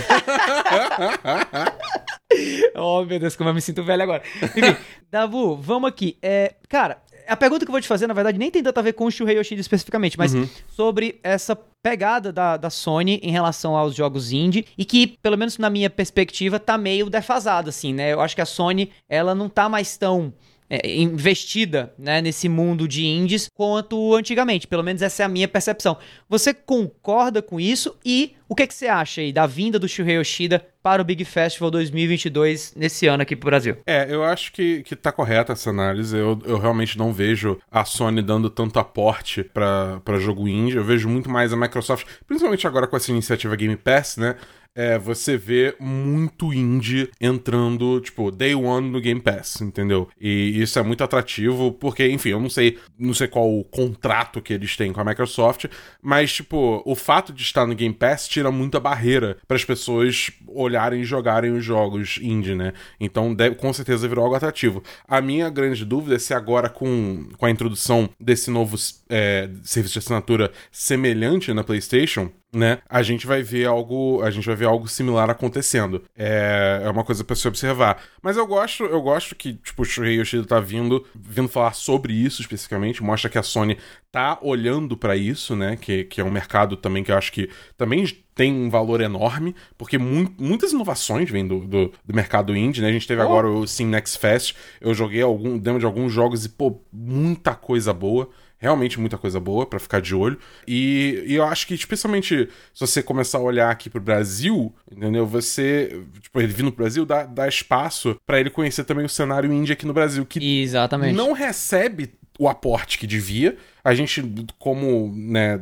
[2.76, 4.22] oh, meu Deus, como eu me sinto velho agora.
[4.42, 4.76] Enfim,
[5.10, 6.16] Davu, vamos aqui.
[6.22, 8.82] É, cara, a pergunta que eu vou te fazer, na verdade, nem tem tanto a
[8.82, 10.32] ver com o Shuhei Yoshida especificamente, mas
[10.68, 15.56] sobre essa pegada da, da Sony em relação aos jogos indie e que, pelo menos
[15.58, 18.12] na minha perspectiva, tá meio defasada, assim, né?
[18.12, 20.32] Eu acho que a Sony, ela não tá mais tão
[20.68, 24.66] é, investida né, nesse mundo de indies quanto antigamente.
[24.66, 25.96] Pelo menos essa é a minha percepção.
[26.28, 27.96] Você concorda com isso?
[28.04, 31.24] E o que, que você acha aí da vinda do Shuhei Yoshida para o Big
[31.24, 33.78] Festival 2022 nesse ano aqui pro Brasil?
[33.84, 36.16] É, eu acho que, que tá correta essa análise.
[36.16, 40.76] Eu, eu realmente não vejo a Sony dando tanto aporte pra jogo indie.
[40.76, 44.36] Eu vejo muito mais a Microsoft, principalmente agora com essa iniciativa Game Pass, né?
[44.76, 50.08] É, você vê muito indie entrando, tipo, day one no Game Pass, entendeu?
[50.20, 54.42] E isso é muito atrativo, porque, enfim, eu não sei, não sei qual o contrato
[54.42, 55.64] que eles têm com a Microsoft,
[56.02, 60.30] mas, tipo, o fato de estar no Game Pass tira muita barreira para as pessoas
[60.46, 62.74] olharem e jogarem os jogos indie, né?
[63.00, 64.82] Então, deve, com certeza virou algo atrativo.
[65.08, 68.76] A minha grande dúvida é se agora, com, com a introdução desse novo
[69.08, 72.78] é, serviço de assinatura semelhante na PlayStation, né?
[72.88, 76.02] A gente vai ver algo, a gente vai ver algo similar acontecendo.
[76.16, 78.02] É, é uma coisa para se observar.
[78.22, 82.12] Mas eu gosto, eu gosto que tipo o Shuhei Yoshida tá vindo, vindo falar sobre
[82.12, 83.76] isso especificamente, mostra que a Sony
[84.10, 85.76] tá olhando para isso, né?
[85.76, 89.54] Que, que é um mercado também que eu acho que também tem um valor enorme,
[89.78, 92.88] porque mu muitas inovações vêm do, do, do, mercado indie, né?
[92.88, 93.24] A gente teve Oh.
[93.24, 97.54] agora o Sim Next Fest, eu joguei algum, demo de alguns jogos e, pô, muita
[97.54, 100.38] coisa boa realmente muita coisa boa pra ficar de olho.
[100.66, 105.26] E, e eu acho que, especialmente, se você começar a olhar aqui pro Brasil, entendeu?
[105.26, 109.52] Você, tipo, ele vindo pro Brasil, dá, dá espaço pra ele conhecer também o cenário
[109.52, 111.14] indie aqui no Brasil, que Exatamente.
[111.14, 113.56] não recebe o aporte que devia.
[113.86, 114.20] A gente,
[114.58, 115.60] como, né,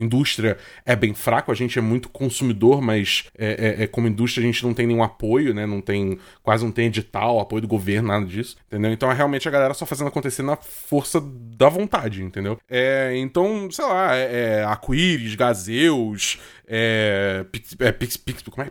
[0.00, 4.42] indústria é bem fraco, a gente é muito consumidor, mas é, é, é, como indústria
[4.42, 5.66] a gente não tem nenhum apoio, né?
[5.66, 8.90] Não tem, quase não tem edital, apoio do governo, nada disso, entendeu?
[8.90, 12.58] Então é realmente a galera só fazendo acontecer na força da vontade, entendeu?
[12.68, 16.38] É, então, sei lá, é, é Aquiris, Gazeus,
[16.72, 18.70] é, pix, é, pix, pix, como é?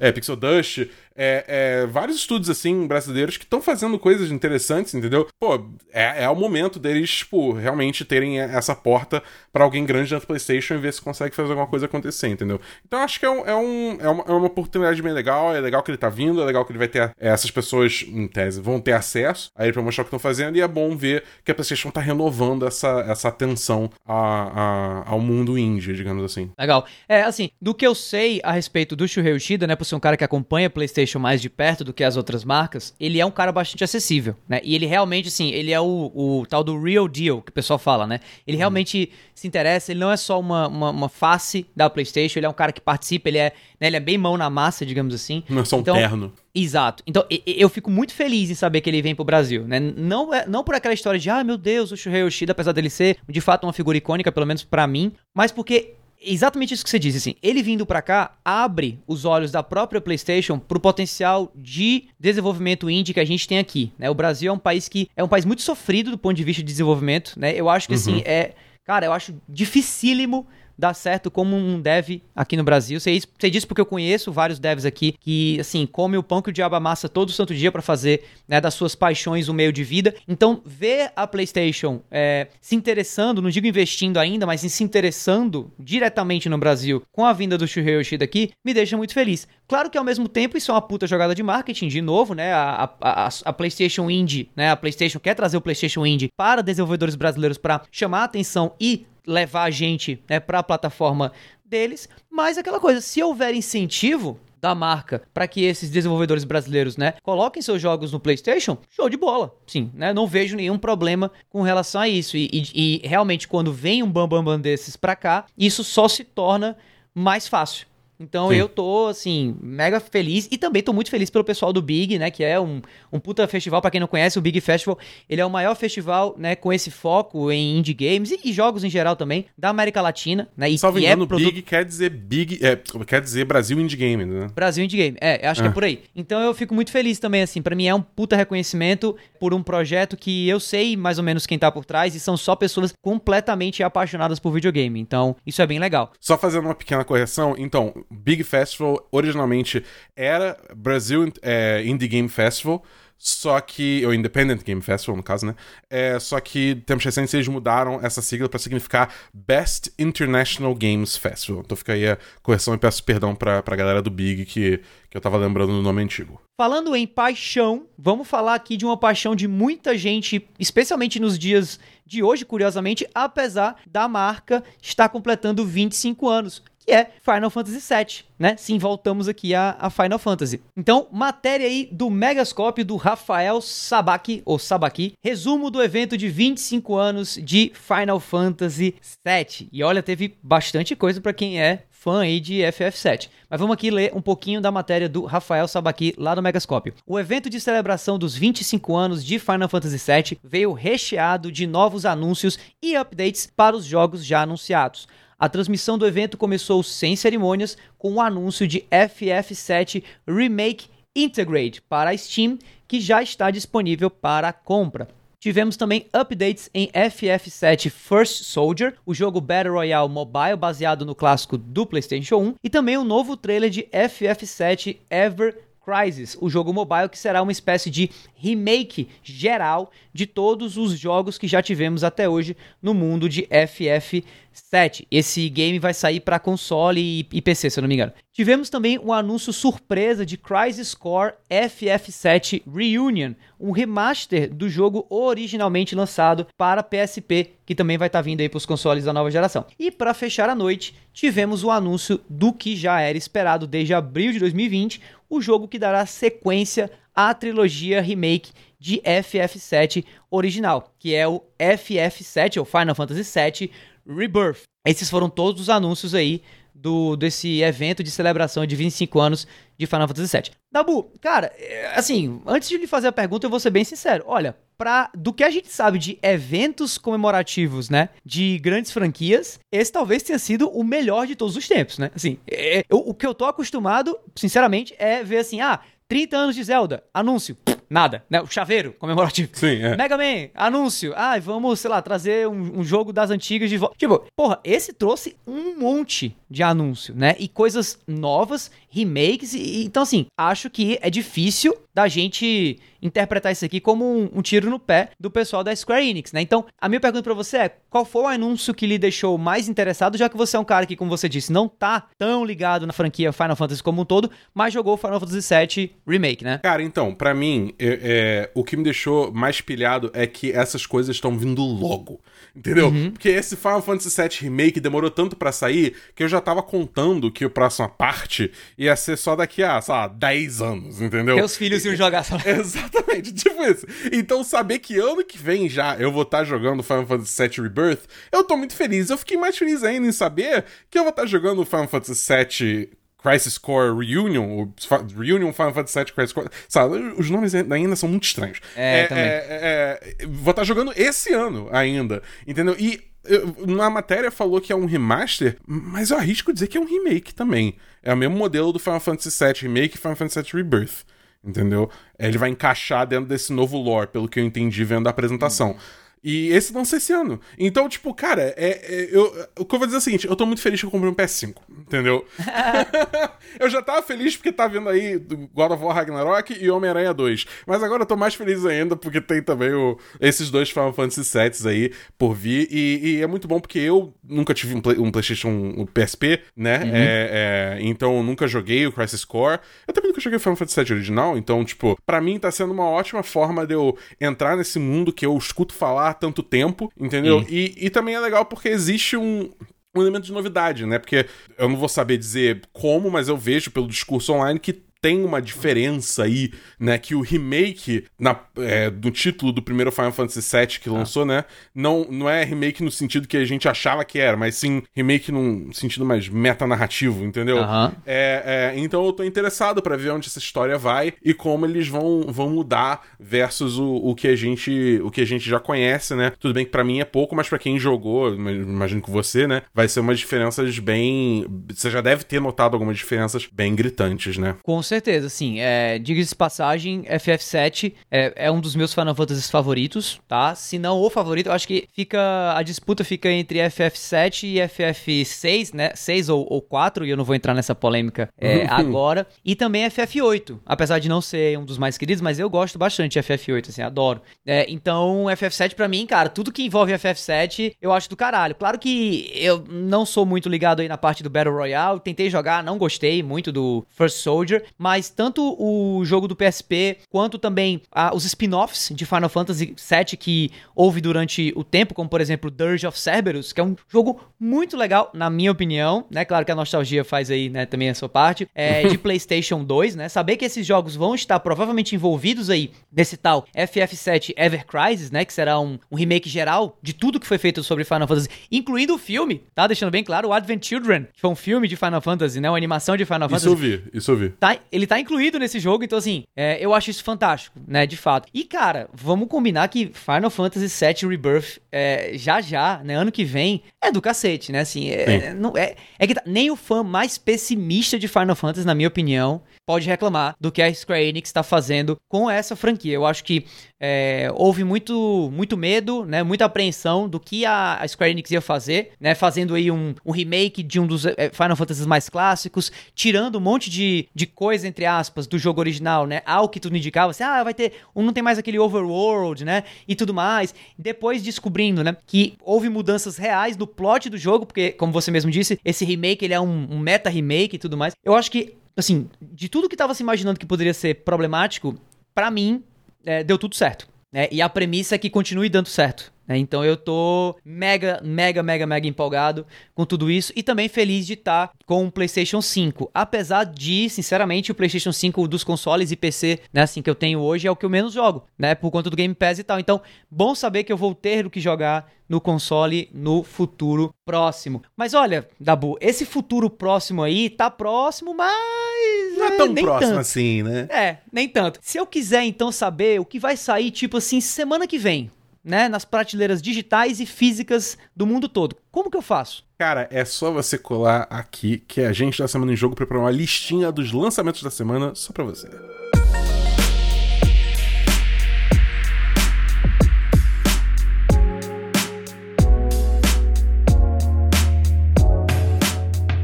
[0.00, 0.78] É, Pixel Dust.
[1.14, 5.28] É, é, vários estúdios, assim, brasileiros que estão fazendo coisas interessantes, entendeu?
[5.38, 9.22] Pô, é, é o momento deles, tipo, realmente terem essa porta
[9.52, 12.60] para alguém grande dentro do PlayStation e ver se consegue fazer alguma coisa acontecer, entendeu?
[12.86, 15.60] Então acho que é, um, é, um, é, uma, é uma oportunidade bem legal, é
[15.60, 17.12] legal que ele tá vindo, é legal que ele vai ter.
[17.18, 20.18] É, essas pessoas, em tese, vão ter acesso a ele pra mostrar o que estão
[20.18, 25.10] fazendo, e é bom ver que a PlayStation tá renovando essa, essa atenção a, a,
[25.10, 26.50] ao mundo indie, digamos assim.
[26.58, 26.86] Legal.
[27.08, 30.00] É, assim, do que eu sei a respeito do Shuhei Yoshida, né, por ser um
[30.00, 33.26] cara que acompanha a PlayStation mais de perto do que as outras marcas, ele é
[33.26, 34.60] um cara bastante acessível, né?
[34.62, 37.78] E ele realmente, assim, ele é o, o tal do real deal que o pessoal
[37.78, 38.20] fala, né?
[38.46, 38.60] Ele uhum.
[38.60, 42.48] realmente se interessa, ele não é só uma, uma, uma, face da PlayStation, ele é
[42.48, 45.42] um cara que participa, ele é, né, ele é bem mão na massa, digamos assim.
[45.48, 46.32] Não é só um então, terno.
[46.54, 47.02] Exato.
[47.06, 49.78] Então, eu fico muito feliz em saber que ele vem pro Brasil, né?
[49.78, 52.90] Não, é, não por aquela história de, ah, meu Deus, o Shuhei Yoshida, apesar dele
[52.90, 56.90] ser, de fato, uma figura icônica, pelo menos para mim, mas porque exatamente isso que
[56.90, 61.50] você disse, assim, ele vindo para cá abre os olhos da própria PlayStation pro potencial
[61.54, 64.10] de desenvolvimento indie que a gente tem aqui, né?
[64.10, 66.62] O Brasil é um país que é um país muito sofrido do ponto de vista
[66.62, 67.52] de desenvolvimento, né?
[67.54, 68.22] Eu acho que assim, uhum.
[68.24, 68.52] é,
[68.84, 70.46] cara, eu acho dificílimo
[70.80, 72.98] dar certo como um dev aqui no Brasil.
[72.98, 76.52] Sei disso porque eu conheço vários devs aqui que, assim, comem o pão que o
[76.52, 80.14] diabo amassa todo santo dia para fazer né, das suas paixões um meio de vida.
[80.26, 86.48] Então, ver a PlayStation é, se interessando, não digo investindo ainda, mas se interessando diretamente
[86.48, 89.46] no Brasil com a vinda do Shuhei Yoshida aqui, me deixa muito feliz.
[89.68, 92.52] Claro que ao mesmo tempo isso é uma puta jogada de marketing, de novo, né?
[92.52, 94.70] A, a, a PlayStation Indie, né?
[94.70, 99.06] A PlayStation quer trazer o PlayStation Indie para desenvolvedores brasileiros para chamar a atenção e
[99.30, 101.32] levar a gente né, para a plataforma
[101.64, 102.08] deles.
[102.30, 107.62] Mas aquela coisa, se houver incentivo da marca para que esses desenvolvedores brasileiros, né, coloquem
[107.62, 109.54] seus jogos no PlayStation, show de bola.
[109.66, 110.12] Sim, né?
[110.12, 112.36] Não vejo nenhum problema com relação a isso.
[112.36, 116.08] E, e, e realmente, quando vem um bambambam bam, bam desses para cá, isso só
[116.08, 116.76] se torna
[117.14, 117.86] mais fácil.
[118.20, 118.56] Então Sim.
[118.56, 122.30] eu tô, assim, mega feliz e também tô muito feliz pelo pessoal do Big, né?
[122.30, 125.46] Que é um, um puta festival, para quem não conhece, o Big Festival, ele é
[125.46, 129.16] o maior festival, né, com esse foco em indie games e, e jogos em geral
[129.16, 130.68] também, da América Latina, né?
[130.68, 131.46] E, Salvo e engano, é produto...
[131.46, 134.48] Big quer dizer Big, é, quer dizer Brasil Indie Game, né?
[134.54, 135.72] Brasil Indie Game, é, acho que é ah.
[135.72, 136.02] por aí.
[136.14, 139.62] Então eu fico muito feliz também, assim, para mim é um puta reconhecimento por um
[139.62, 142.92] projeto que eu sei mais ou menos quem tá por trás e são só pessoas
[143.00, 145.00] completamente apaixonadas por videogame.
[145.00, 146.12] Então, isso é bem legal.
[146.20, 149.84] Só fazendo uma pequena correção, então, Big Festival originalmente
[150.16, 152.82] era Brasil é, Indie Game Festival,
[153.22, 154.02] só que.
[154.06, 155.54] Ou Independent Game Festival, no caso, né?
[155.90, 161.60] É, só que tempos recentes eles mudaram essa sigla para significar Best International Games Festival.
[161.62, 165.16] Então fica aí a correção e peço perdão pra, pra galera do Big que, que
[165.16, 166.40] eu tava lembrando do nome antigo.
[166.58, 171.78] Falando em paixão, vamos falar aqui de uma paixão de muita gente, especialmente nos dias
[172.06, 178.24] de hoje, curiosamente, apesar da marca estar completando 25 anos que é Final Fantasy VII,
[178.36, 178.56] né?
[178.56, 180.60] Sim, voltamos aqui a, a Final Fantasy.
[180.76, 186.96] Então, matéria aí do Megascope do Rafael Sabaki, ou Sabaki, resumo do evento de 25
[186.96, 189.68] anos de Final Fantasy VII.
[189.72, 193.28] E olha, teve bastante coisa para quem é fã aí de FF7.
[193.48, 196.92] Mas vamos aqui ler um pouquinho da matéria do Rafael Sabaki lá do Megascope.
[197.06, 202.04] O evento de celebração dos 25 anos de Final Fantasy VII veio recheado de novos
[202.04, 205.06] anúncios e updates para os jogos já anunciados.
[205.40, 212.14] A transmissão do evento começou sem cerimônias com o anúncio de FF7 Remake Integrate para
[212.14, 215.08] Steam, que já está disponível para compra.
[215.38, 221.56] Tivemos também updates em FF7 First Soldier, o jogo Battle Royale mobile baseado no clássico
[221.56, 227.08] do PlayStation 1, e também um novo trailer de FF7 Ever Crisis, o jogo mobile
[227.08, 232.28] que será uma espécie de remake geral de todos os jogos que já tivemos até
[232.28, 235.06] hoje no mundo de FF7.
[235.10, 238.12] Esse game vai sair para console e, e, PC, se eu não me engano.
[238.32, 245.94] Tivemos também um anúncio surpresa de Crisis Core FF7 Reunion, um remaster do jogo originalmente
[245.94, 249.30] lançado para PSP, que também vai estar tá vindo aí para os consoles da nova
[249.30, 249.66] geração.
[249.78, 254.32] E para fechar a noite, tivemos o anúncio do que já era esperado desde abril
[254.32, 261.28] de 2020, o jogo que dará sequência à trilogia remake de FF7 original, que é
[261.28, 263.70] o FF7 ou Final Fantasy VII
[264.06, 264.62] Rebirth.
[264.86, 266.42] Esses foram todos os anúncios aí
[266.74, 269.46] do desse evento de celebração de 25 anos
[269.78, 270.50] de Final Fantasy VII.
[270.72, 274.24] Dabu, cara, é, assim, antes de lhe fazer a pergunta, eu vou ser bem sincero.
[274.26, 279.92] Olha, pra, do que a gente sabe de eventos comemorativos, né, de grandes franquias, esse
[279.92, 282.10] talvez tenha sido o melhor de todos os tempos, né?
[282.14, 286.56] Assim, é, eu, o que eu tô acostumado, sinceramente, é ver assim, ah, 30 anos
[286.56, 287.56] de Zelda, anúncio.
[287.88, 288.40] Nada, né?
[288.40, 289.50] O chaveiro comemorativo.
[289.52, 289.96] Sim, é.
[289.96, 291.12] Mega Man, anúncio.
[291.14, 293.94] Ah, vamos, sei lá, trazer um, um jogo das antigas de volta.
[293.96, 297.36] Tipo, porra, esse trouxe um monte de anúncio, né?
[297.38, 299.54] E coisas novas, remakes.
[299.54, 304.42] E, então, assim, acho que é difícil da gente interpretar isso aqui como um, um,
[304.42, 306.40] tiro no pé do pessoal da Square Enix, né?
[306.40, 309.68] Então, a minha pergunta para você é: qual foi o anúncio que lhe deixou mais
[309.68, 312.86] interessado, já que você é um cara que, como você disse, não tá tão ligado
[312.86, 316.58] na franquia Final Fantasy como um todo, mas jogou Final Fantasy VII Remake, né?
[316.62, 320.86] Cara, então, para mim, é, é, o que me deixou mais pilhado é que essas
[320.86, 322.20] coisas estão vindo logo,
[322.54, 322.88] entendeu?
[322.88, 323.10] Uhum.
[323.10, 327.30] Porque esse Final Fantasy VII Remake demorou tanto para sair que eu já tava contando
[327.30, 331.36] que a próxima parte ia ser só daqui a, sei lá, 10 anos, entendeu?
[331.36, 332.36] Meus filhos jogar só.
[332.44, 333.86] Exatamente, tipo isso.
[334.12, 337.62] Então, saber que ano que vem já eu vou estar tá jogando Final Fantasy VII
[337.62, 339.10] Rebirth, eu tô muito feliz.
[339.10, 342.26] Eu fiquei mais feliz ainda em saber que eu vou estar tá jogando Final Fantasy
[342.32, 344.68] VII Crisis Core Reunion,
[345.16, 346.48] Reunion Final Fantasy VII Crisis Core.
[346.68, 348.60] Sabe, os nomes ainda são muito estranhos.
[348.74, 349.24] É, é, também.
[349.24, 352.74] É, é, vou estar tá jogando esse ano ainda, entendeu?
[352.78, 356.80] E eu, na matéria falou que é um remaster, mas eu arrisco dizer que é
[356.80, 357.76] um remake também.
[358.02, 361.04] É o mesmo modelo do Final Fantasy VII Remake e Final Fantasy VII Rebirth.
[361.42, 361.90] Entendeu?
[362.18, 365.70] Ele vai encaixar dentro desse novo lore, pelo que eu entendi vendo a apresentação.
[365.70, 365.78] Uhum.
[366.22, 367.40] E esse lança esse ano.
[367.58, 370.36] Então, tipo, cara, é, é, eu, o que eu vou dizer é o seguinte: eu
[370.36, 372.26] tô muito feliz que eu comprei um PS5, entendeu?
[373.58, 375.18] eu já tava feliz porque tá vindo aí
[375.54, 377.46] God of War Ragnarok e Homem-Aranha 2.
[377.66, 381.22] Mas agora eu tô mais feliz ainda porque tem também o, esses dois Final Fantasy
[381.22, 382.68] VII aí por vir.
[382.70, 386.40] E, e, é muito bom porque eu nunca tive um, play, um PlayStation um PSP,
[386.56, 386.78] né?
[386.78, 386.90] Uhum.
[386.92, 389.60] É, é, então eu nunca joguei o Crisis Core.
[389.86, 391.38] Eu também nunca joguei o Final Fantasy VII original.
[391.38, 395.24] Então, tipo, pra mim tá sendo uma ótima forma de eu entrar nesse mundo que
[395.24, 397.44] eu escuto falar há tanto tempo, entendeu?
[397.48, 399.50] E, e também é legal porque existe um
[399.94, 400.98] um elemento de novidade, né?
[400.98, 401.26] Porque
[401.58, 405.40] eu não vou saber dizer como, mas eu vejo pelo discurso online que tem uma
[405.40, 406.98] diferença aí, né?
[406.98, 410.92] Que o remake na, é, do título do primeiro Final Fantasy VII que ah.
[410.92, 411.44] lançou, né?
[411.74, 415.32] Não, não é remake no sentido que a gente achava que era, mas sim remake
[415.32, 417.58] num sentido mais metanarrativo, entendeu?
[418.06, 421.88] É, é, então eu tô interessado para ver onde essa história vai e como eles
[421.88, 426.14] vão, vão mudar versus o, o, que a gente, o que a gente já conhece,
[426.14, 426.32] né?
[426.38, 429.62] Tudo bem que para mim é pouco, mas para quem jogou, imagino que você, né?
[429.74, 431.46] Vai ser umas diferenças bem.
[431.68, 434.56] Você já deve ter notado algumas diferenças bem gritantes, né?
[434.62, 435.60] Com certeza, sim.
[435.60, 440.54] É, Diga-se passagem, FF7 é, é, um dos meus Final Fantasy favoritos, tá?
[440.54, 445.74] Se não o favorito, eu acho que fica a disputa fica entre FF7 e FF6,
[445.74, 445.92] né?
[445.94, 449.26] 6 ou, ou 4, e eu não vou entrar nessa polêmica é, agora.
[449.44, 453.12] E também FF8, apesar de não ser um dos mais queridos, mas eu gosto bastante
[453.12, 454.20] de FF8, assim, adoro.
[454.44, 458.54] É, então, FF7 para mim, cara, tudo que envolve FF7 eu acho do caralho.
[458.54, 462.62] Claro que eu não sou muito ligado aí na parte do Battle Royale, tentei jogar,
[462.62, 468.12] não gostei muito do First Soldier, mas tanto o jogo do PSP quanto também ah,
[468.14, 472.86] os spin-offs de Final Fantasy VII que houve durante o tempo, como por exemplo Dirge
[472.86, 476.24] of Cerberus, que é um jogo muito legal, na minha opinião, né?
[476.24, 479.96] Claro que a nostalgia faz aí, né, também a sua parte, é, de PlayStation 2,
[479.96, 480.08] né?
[480.08, 485.26] Saber que esses jogos vão estar provavelmente envolvidos aí nesse tal FF7 Ever Crisis, né?
[485.26, 488.94] Que será um, um remake geral de tudo que foi feito sobre Final Fantasy, incluindo
[488.94, 489.66] o filme, tá?
[489.66, 492.48] Deixando bem claro, o Advent Children, que foi um filme de Final Fantasy, né?
[492.48, 493.46] Uma animação de Final Fantasy.
[493.46, 494.30] Isso eu vi, isso eu vi.
[494.30, 497.96] Tá ele tá incluído nesse jogo, então assim, é, eu acho isso fantástico, né, de
[497.96, 498.28] fato.
[498.32, 503.24] E cara, vamos combinar que Final Fantasy VII Rebirth, é, já já, né, ano que
[503.24, 506.82] vem, é do cacete, né, assim, é, não, é, é que tá, nem o fã
[506.82, 511.28] mais pessimista de Final Fantasy, na minha opinião, pode reclamar do que a Square Enix
[511.28, 512.92] está fazendo com essa franquia.
[512.92, 513.44] Eu acho que
[513.78, 518.40] é, houve muito, muito medo, né, muita apreensão do que a, a Square Enix ia
[518.40, 522.72] fazer, né, fazendo aí um, um remake de um dos é, Final Fantasy mais clássicos,
[522.96, 526.76] tirando um monte de, de coisa, entre aspas, do jogo original, né, ao que tudo
[526.76, 530.54] indicava, assim, ah, vai ter, um, não tem mais aquele overworld, né, e tudo mais.
[530.78, 535.30] Depois descobrindo, né, que houve mudanças reais no plot do jogo, porque, como você mesmo
[535.30, 537.94] disse, esse remake, ele é um, um meta remake e tudo mais.
[538.04, 541.76] Eu acho que assim, de tudo que tava se imaginando que poderia ser problemático,
[542.14, 542.62] para mim,
[543.04, 543.88] é, deu tudo certo.
[544.12, 544.28] Né?
[544.30, 546.12] E a premissa é que continue dando certo.
[546.30, 546.38] Né?
[546.38, 551.14] Então eu tô mega, mega, mega, mega empolgado com tudo isso e também feliz de
[551.14, 552.88] estar tá com o PlayStation 5.
[552.94, 557.18] Apesar de, sinceramente, o PlayStation 5 dos consoles e PC, né, assim que eu tenho
[557.18, 559.58] hoje é o que eu menos jogo, né, por conta do Game Pass e tal.
[559.58, 564.62] Então, bom saber que eu vou ter o que jogar no console no futuro próximo.
[564.76, 570.00] Mas olha, Dabu, esse futuro próximo aí tá próximo, mas não é tão próximo tanto.
[570.00, 570.66] assim, né?
[570.70, 571.60] É, nem tanto.
[571.62, 575.08] Se eu quiser então saber o que vai sair tipo assim semana que vem,
[575.42, 578.56] né, nas prateleiras digitais e físicas do mundo todo.
[578.70, 579.44] Como que eu faço?
[579.58, 583.10] Cara, é só você colar aqui que a gente da Semana em Jogo preparou uma
[583.10, 585.48] listinha dos lançamentos da semana só pra você.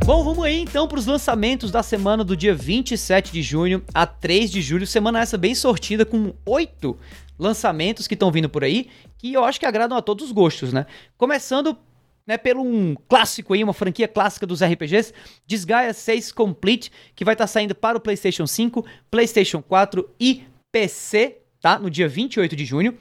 [0.06, 4.06] Bom, vamos aí então para os lançamentos da semana do dia 27 de junho a
[4.06, 4.86] 3 de julho.
[4.86, 6.96] Semana essa bem sortida com oito
[7.36, 8.88] lançamentos que estão vindo por aí,
[9.18, 10.86] que eu acho que agradam a todos os gostos, né?
[11.18, 11.76] Começando
[12.24, 15.12] né, pelo um clássico aí, uma franquia clássica dos RPGs,
[15.44, 20.44] Disgaea 6 Complete, que vai estar tá saindo para o PlayStation 5, PlayStation 4 e
[20.70, 21.80] PC, tá?
[21.80, 22.96] No dia 28 de junho.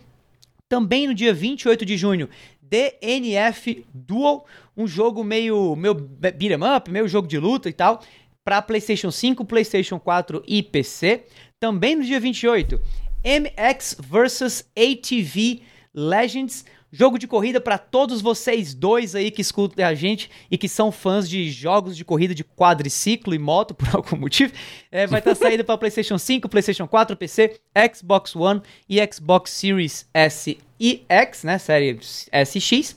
[0.68, 2.28] Também no dia 28 de junho,
[2.70, 4.46] DNF Duel,
[4.76, 8.02] um jogo meio, meio beat'em up, meio jogo de luta e tal,
[8.44, 11.26] para PlayStation 5, PlayStation 4 e PC.
[11.60, 12.80] Também no dia 28,
[13.24, 15.62] MX vs ATV
[15.94, 20.70] Legends, jogo de corrida para todos vocês dois aí que escutam a gente e que
[20.70, 24.54] são fãs de jogos de corrida de quadriciclo e moto por algum motivo.
[24.92, 27.60] É, vai estar tá saindo para PlayStation 5, PlayStation 4, PC,
[27.94, 32.96] Xbox One e Xbox Series S e X, né, série SX.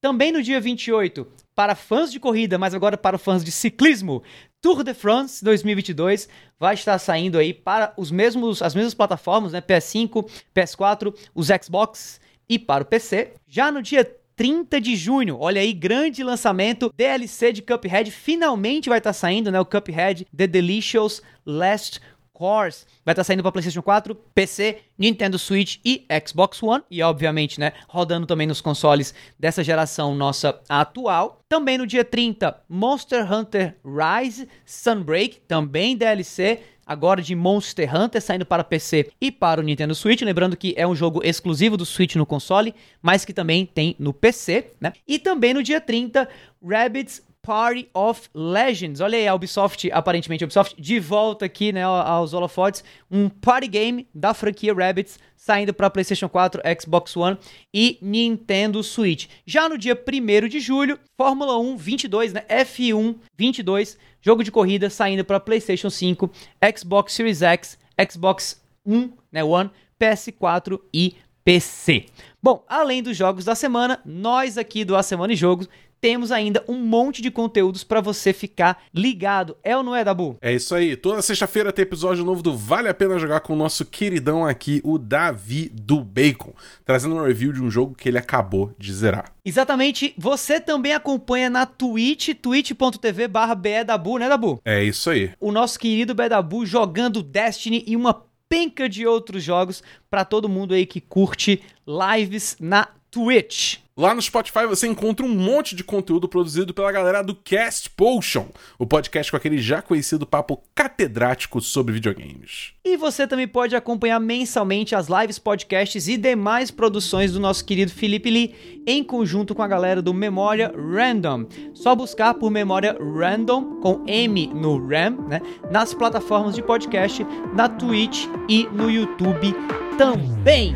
[0.00, 4.22] Também no dia 28, para fãs de corrida, mas agora para fãs de ciclismo,
[4.64, 6.26] Tour de France 2022
[6.58, 9.60] vai estar saindo aí para os mesmos, as mesmas plataformas, né?
[9.60, 12.18] PS5, PS4, os Xbox
[12.48, 13.34] e para o PC.
[13.46, 15.36] Já no dia 30 de junho.
[15.38, 16.90] Olha aí, grande lançamento.
[16.96, 19.60] DLC de Cuphead finalmente vai estar saindo, né?
[19.60, 22.00] O Cuphead The Delicious Last
[22.34, 22.84] Course.
[23.04, 26.82] Vai estar tá saindo para PlayStation 4, PC, Nintendo Switch e Xbox One.
[26.90, 31.40] E, obviamente, né, rodando também nos consoles dessa geração nossa atual.
[31.48, 38.44] Também no dia 30, Monster Hunter Rise Sunbreak, também DLC agora de Monster Hunter saindo
[38.44, 42.16] para PC e para o Nintendo Switch, lembrando que é um jogo exclusivo do Switch
[42.16, 44.92] no console, mas que também tem no PC, né?
[45.06, 46.28] E também no dia 30,
[46.62, 49.02] Rabbids Party of Legends.
[49.02, 52.82] Olha aí, a Ubisoft, aparentemente a Ubisoft, de volta aqui né, aos holofotes.
[53.10, 57.36] Um party game da franquia Rabbits, saindo para PlayStation 4, Xbox One
[57.72, 59.26] e Nintendo Switch.
[59.46, 62.44] Já no dia 1 de julho, Fórmula 1 22, né?
[62.48, 66.30] F1 22, jogo de corrida saindo para PlayStation 5,
[66.74, 67.78] Xbox Series X,
[68.10, 69.70] Xbox One, né, One,
[70.00, 71.14] PS4 e
[71.44, 72.06] PC.
[72.42, 75.68] Bom, além dos jogos da semana, nós aqui do A Semana e Jogos
[76.04, 79.56] temos ainda um monte de conteúdos para você ficar ligado.
[79.64, 80.36] É ou não é, Dabu?
[80.42, 80.96] É isso aí.
[80.96, 84.82] Toda sexta-feira tem episódio novo do Vale a Pena Jogar com o nosso queridão aqui,
[84.84, 86.52] o Davi do Bacon,
[86.84, 89.32] trazendo um review de um jogo que ele acabou de zerar.
[89.42, 90.12] Exatamente.
[90.18, 93.54] Você também acompanha na Twitch, twitch.tv barra
[93.86, 94.60] Dabu, né, Dabu?
[94.62, 95.30] É isso aí.
[95.40, 100.74] O nosso querido Dabu jogando Destiny e uma penca de outros jogos para todo mundo
[100.74, 103.83] aí que curte lives na Twitch.
[103.96, 108.48] Lá no Spotify você encontra um monte de conteúdo produzido pela galera do Cast Potion,
[108.76, 112.72] o podcast com aquele já conhecido papo catedrático sobre videogames.
[112.84, 117.92] E você também pode acompanhar mensalmente as lives, podcasts e demais produções do nosso querido
[117.92, 121.46] Felipe Lee, em conjunto com a galera do Memória Random.
[121.72, 125.40] Só buscar por Memória Random, com M no RAM, né,
[125.70, 127.24] nas plataformas de podcast,
[127.54, 129.54] na Twitch e no YouTube
[129.96, 130.74] também.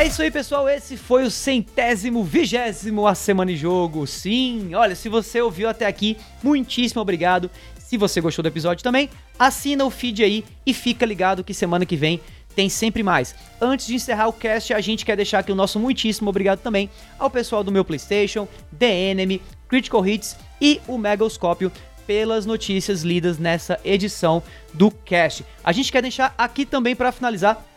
[0.00, 0.66] É isso aí, pessoal.
[0.66, 4.06] Esse foi o centésimo, vigésimo A Semana em Jogo.
[4.06, 7.50] Sim, olha, se você ouviu até aqui, muitíssimo obrigado.
[7.78, 11.84] Se você gostou do episódio também, assina o feed aí e fica ligado que semana
[11.84, 12.18] que vem
[12.56, 13.34] tem sempre mais.
[13.60, 16.88] Antes de encerrar o cast, a gente quer deixar aqui o nosso muitíssimo obrigado também
[17.18, 18.48] ao pessoal do meu PlayStation,
[18.78, 21.70] The Enemy, Critical Hits e o Megoscópio
[22.06, 24.42] pelas notícias lidas nessa edição
[24.72, 25.44] do cast.
[25.62, 27.69] A gente quer deixar aqui também para finalizar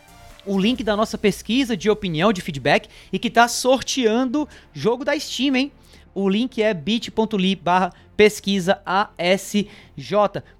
[0.46, 5.18] o link da nossa pesquisa de opinião, de feedback, e que está sorteando jogo da
[5.18, 5.72] Steam, hein?
[6.14, 9.66] O link é bit.ly barra pesquisa ASJ.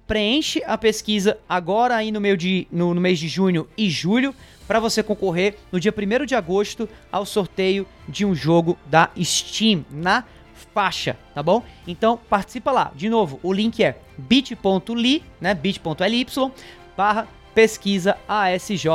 [0.05, 4.35] Preenche a pesquisa agora aí no, meio de, no, no mês de junho e julho
[4.67, 9.85] para você concorrer no dia 1 de agosto ao sorteio de um jogo da Steam
[9.89, 10.25] na
[10.73, 11.63] faixa, tá bom?
[11.87, 12.91] Então participa lá.
[12.95, 16.25] De novo, o link é bit.ly, né, bit.ly
[16.97, 18.87] barra pesquisa ASJ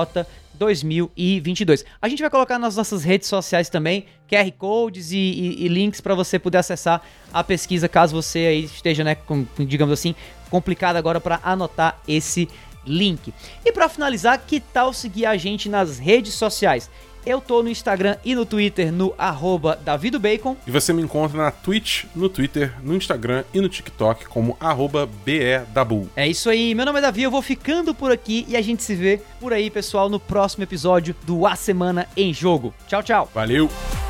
[0.60, 1.86] 2022.
[2.02, 6.02] A gente vai colocar nas nossas redes sociais também QR codes e, e, e links
[6.02, 7.00] para você poder acessar
[7.32, 10.14] a pesquisa caso você aí esteja, né, com, digamos assim,
[10.50, 12.46] complicado agora para anotar esse
[12.86, 13.32] link.
[13.64, 16.90] E para finalizar, que tal seguir a gente nas redes sociais?
[17.24, 20.56] Eu tô no Instagram e no Twitter no arroba davidobacon.
[20.66, 25.08] E você me encontra na Twitch, no Twitter, no Instagram e no TikTok como arroba
[25.24, 26.08] BEDabu.
[26.16, 28.82] É isso aí, meu nome é Davi, eu vou ficando por aqui e a gente
[28.82, 32.74] se vê por aí, pessoal, no próximo episódio do A Semana em Jogo.
[32.88, 33.30] Tchau, tchau.
[33.34, 34.09] Valeu!